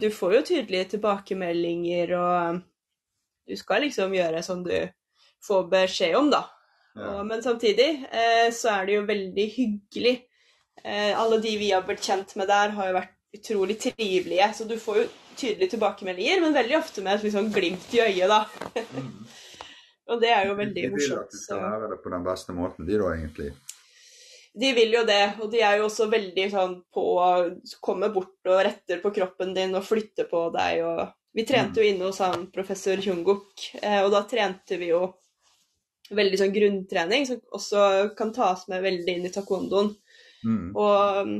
Du 0.00 0.08
får 0.14 0.38
jo 0.38 0.42
tydelige 0.52 0.94
tilbakemeldinger, 0.96 2.16
og 2.18 2.60
du 3.48 3.58
skal 3.58 3.84
liksom 3.86 4.14
gjøre 4.14 4.42
som 4.46 4.62
du 4.64 4.74
får 5.46 5.70
beskjed 5.70 6.16
om, 6.16 6.30
da. 6.32 6.44
Ja. 6.94 7.08
Og, 7.08 7.26
men 7.26 7.42
samtidig 7.42 7.88
eh, 8.12 8.48
så 8.54 8.76
er 8.76 8.86
det 8.86 8.98
jo 8.98 9.08
veldig 9.08 9.48
hyggelig. 9.56 10.14
Eh, 10.84 11.10
alle 11.18 11.40
de 11.42 11.56
vi 11.58 11.72
har 11.72 11.84
blitt 11.86 12.04
kjent 12.04 12.36
med 12.38 12.50
der, 12.50 12.74
har 12.76 12.90
jo 12.90 12.98
vært 13.00 13.18
utrolig 13.38 13.78
trivelige. 13.80 14.48
Så 14.54 14.68
du 14.68 14.76
får 14.80 15.02
jo 15.02 15.08
tydelige 15.36 15.74
tilbakemeldinger, 15.74 16.42
men 16.44 16.56
veldig 16.56 16.78
ofte 16.78 17.04
med 17.04 17.16
et 17.16 17.26
liksom 17.28 17.50
glimt 17.54 17.94
i 17.96 18.02
øyet, 18.04 18.28
da. 18.30 18.44
Mm. 18.92 19.12
og 20.12 20.22
det 20.22 20.32
er 20.34 20.48
jo 20.50 20.56
veldig 20.58 20.88
morsomt. 20.92 21.08
De 21.08 21.16
vil 21.16 21.24
at 21.24 21.36
du 21.36 21.40
skal 21.40 21.62
være 21.64 21.92
det 21.94 22.00
på 22.04 22.12
den 22.14 22.26
beste 22.26 22.56
måten, 22.56 22.88
de 22.88 22.98
da, 23.00 23.12
egentlig? 23.16 23.52
De 24.54 24.72
vil 24.76 24.92
jo 24.92 25.02
det, 25.08 25.34
og 25.40 25.50
de 25.52 25.62
er 25.64 25.78
jo 25.78 25.86
også 25.86 26.10
veldig 26.12 26.44
sånn 26.52 26.74
på 26.92 27.02
å 27.16 27.28
komme 27.80 28.10
bort 28.12 28.50
og 28.50 28.60
retter 28.66 29.00
på 29.00 29.12
kroppen 29.16 29.54
din 29.56 29.72
og 29.78 29.86
flytte 29.86 30.26
på 30.28 30.50
deg 30.54 30.84
og 30.84 31.02
Vi 31.32 31.46
trente 31.48 31.80
jo 31.80 31.88
inne 31.88 32.04
hos 32.04 32.18
han 32.20 32.50
professor 32.52 33.00
Tjunguk, 33.00 33.54
eh, 33.80 34.02
og 34.04 34.10
da 34.12 34.20
trente 34.28 34.76
vi 34.76 34.90
jo 34.90 35.06
veldig 36.12 36.36
sånn 36.36 36.52
grunntrening 36.52 37.24
som 37.24 37.38
også 37.56 37.84
kan 38.18 38.34
tas 38.36 38.66
med 38.68 38.82
veldig 38.84 39.14
inn 39.14 39.24
i 39.24 39.30
taekwondoen. 39.32 39.88
Mm. 40.44 40.76
Og 40.76 41.22
mm, 41.24 41.38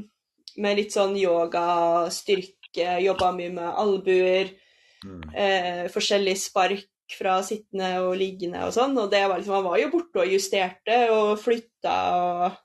med 0.65 0.79
litt 0.81 0.97
sånn 0.97 1.13
yoga, 1.21 2.09
styrke, 2.09 2.97
jobba 3.05 3.35
mye 3.37 3.53
med 3.53 3.69
albuer, 3.85 4.55
Mm. 5.03 5.23
eh, 5.35 5.89
forskjellig 5.91 6.37
spark 6.39 6.87
fra 7.19 7.41
sittende 7.43 7.89
og 8.05 8.17
liggende 8.17 8.61
og 8.67 8.73
sånn. 8.73 8.97
Og 9.03 9.11
det 9.11 9.25
var 9.27 9.41
liksom, 9.41 9.57
han 9.59 9.65
var 9.67 9.79
jo 9.81 9.91
borte 9.91 10.23
og 10.23 10.31
justerte 10.31 10.99
og 11.11 11.33
flytta 11.43 11.97
og 12.17 12.59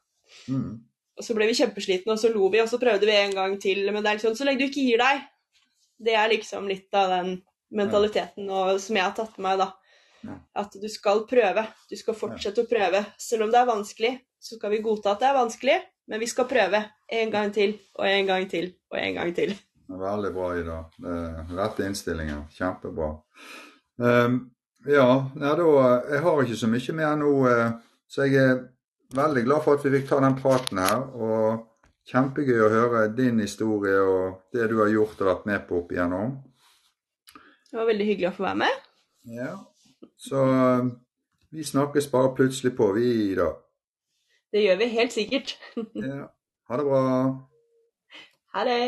Mm. 0.47 0.77
Og 1.17 1.25
så 1.25 1.33
ble 1.33 1.47
vi 1.49 1.57
kjempeslitne, 1.57 2.13
og 2.13 2.21
så 2.21 2.29
lo 2.29 2.47
vi, 2.53 2.61
og 2.61 2.69
så 2.69 2.79
prøvde 2.81 3.09
vi 3.09 3.15
en 3.17 3.33
gang 3.33 3.57
til. 3.61 3.81
Men 3.89 4.03
det 4.03 4.11
er 4.11 4.19
liksom, 4.19 4.37
så 4.37 4.45
lenge 4.45 4.61
du 4.61 4.67
ikke 4.67 4.85
gir 4.85 5.01
deg. 5.01 5.25
Det 6.07 6.13
er 6.13 6.29
liksom 6.29 6.67
litt 6.69 6.93
av 6.97 7.09
den 7.15 7.31
mentaliteten 7.73 8.47
og, 8.53 8.77
som 8.79 8.95
jeg 8.99 9.03
har 9.03 9.15
tatt 9.17 9.39
med 9.39 9.47
meg, 9.47 9.63
da. 9.65 9.71
At 10.59 10.75
du 10.77 10.87
skal 10.91 11.23
prøve. 11.29 11.63
Du 11.89 11.95
skal 11.97 12.17
fortsette 12.17 12.63
å 12.63 12.69
prøve. 12.69 13.03
Selv 13.21 13.47
om 13.47 13.53
det 13.53 13.61
er 13.61 13.69
vanskelig, 13.69 14.11
så 14.39 14.59
skal 14.59 14.73
vi 14.75 14.83
godta 14.85 15.15
at 15.15 15.23
det 15.23 15.29
er 15.29 15.39
vanskelig, 15.39 15.77
men 16.07 16.21
vi 16.21 16.29
skal 16.29 16.49
prøve 16.49 16.83
en 17.19 17.31
gang 17.33 17.53
til 17.55 17.77
og 17.97 18.05
en 18.09 18.29
gang 18.29 18.45
til 18.51 18.69
og 18.91 18.99
en 19.01 19.17
gang 19.17 19.33
til. 19.35 19.55
Veldig 19.87 20.31
bra, 20.35 20.51
Ida. 20.59 20.77
Rette 21.57 21.87
innstillinger. 21.87 22.43
Kjempebra. 22.57 23.13
Um, 23.97 24.41
ja, 24.85 25.07
ja, 25.39 25.53
da 25.57 25.67
Jeg 26.11 26.21
har 26.23 26.41
ikke 26.43 26.59
så 26.59 26.67
mye 26.69 26.95
mer 26.95 27.15
nå, 27.17 27.31
eh, 27.49 27.71
så 28.07 28.27
jeg 28.27 28.43
er 28.43 28.59
veldig 29.15 29.43
glad 29.47 29.63
for 29.65 29.77
at 29.77 29.85
vi 29.85 29.93
fikk 29.97 30.09
ta 30.09 30.19
den 30.23 30.37
praten 30.39 30.81
her. 30.81 31.03
Og 31.15 31.63
kjempegøy 32.07 32.61
å 32.63 32.71
høre 32.71 33.07
din 33.15 33.41
historie 33.43 33.99
og 34.01 34.53
det 34.55 34.69
du 34.71 34.77
har 34.81 34.91
gjort 34.93 35.21
og 35.21 35.31
vært 35.31 35.49
med 35.49 35.65
på 35.67 35.81
opp 35.81 35.91
igjennom. 35.95 36.37
Det 37.67 37.79
var 37.79 37.89
veldig 37.89 38.07
hyggelig 38.07 38.29
å 38.31 38.35
få 38.37 38.47
være 38.47 38.61
med. 38.63 38.85
Ja. 39.37 39.53
Så 40.17 40.43
eh, 40.47 40.89
vi 41.51 41.65
snakkes 41.67 42.07
bare 42.11 42.33
plutselig 42.37 42.73
på, 42.77 42.91
vi, 42.95 43.35
da. 43.37 43.51
Det 44.53 44.63
gjør 44.63 44.79
vi 44.79 44.91
helt 44.93 45.15
sikkert. 45.15 45.57
Ja. 45.99 46.29
Ha 46.67 46.79
det 46.79 46.85
bra. 46.87 47.01
Ha 48.55 48.63
det! 48.67 48.79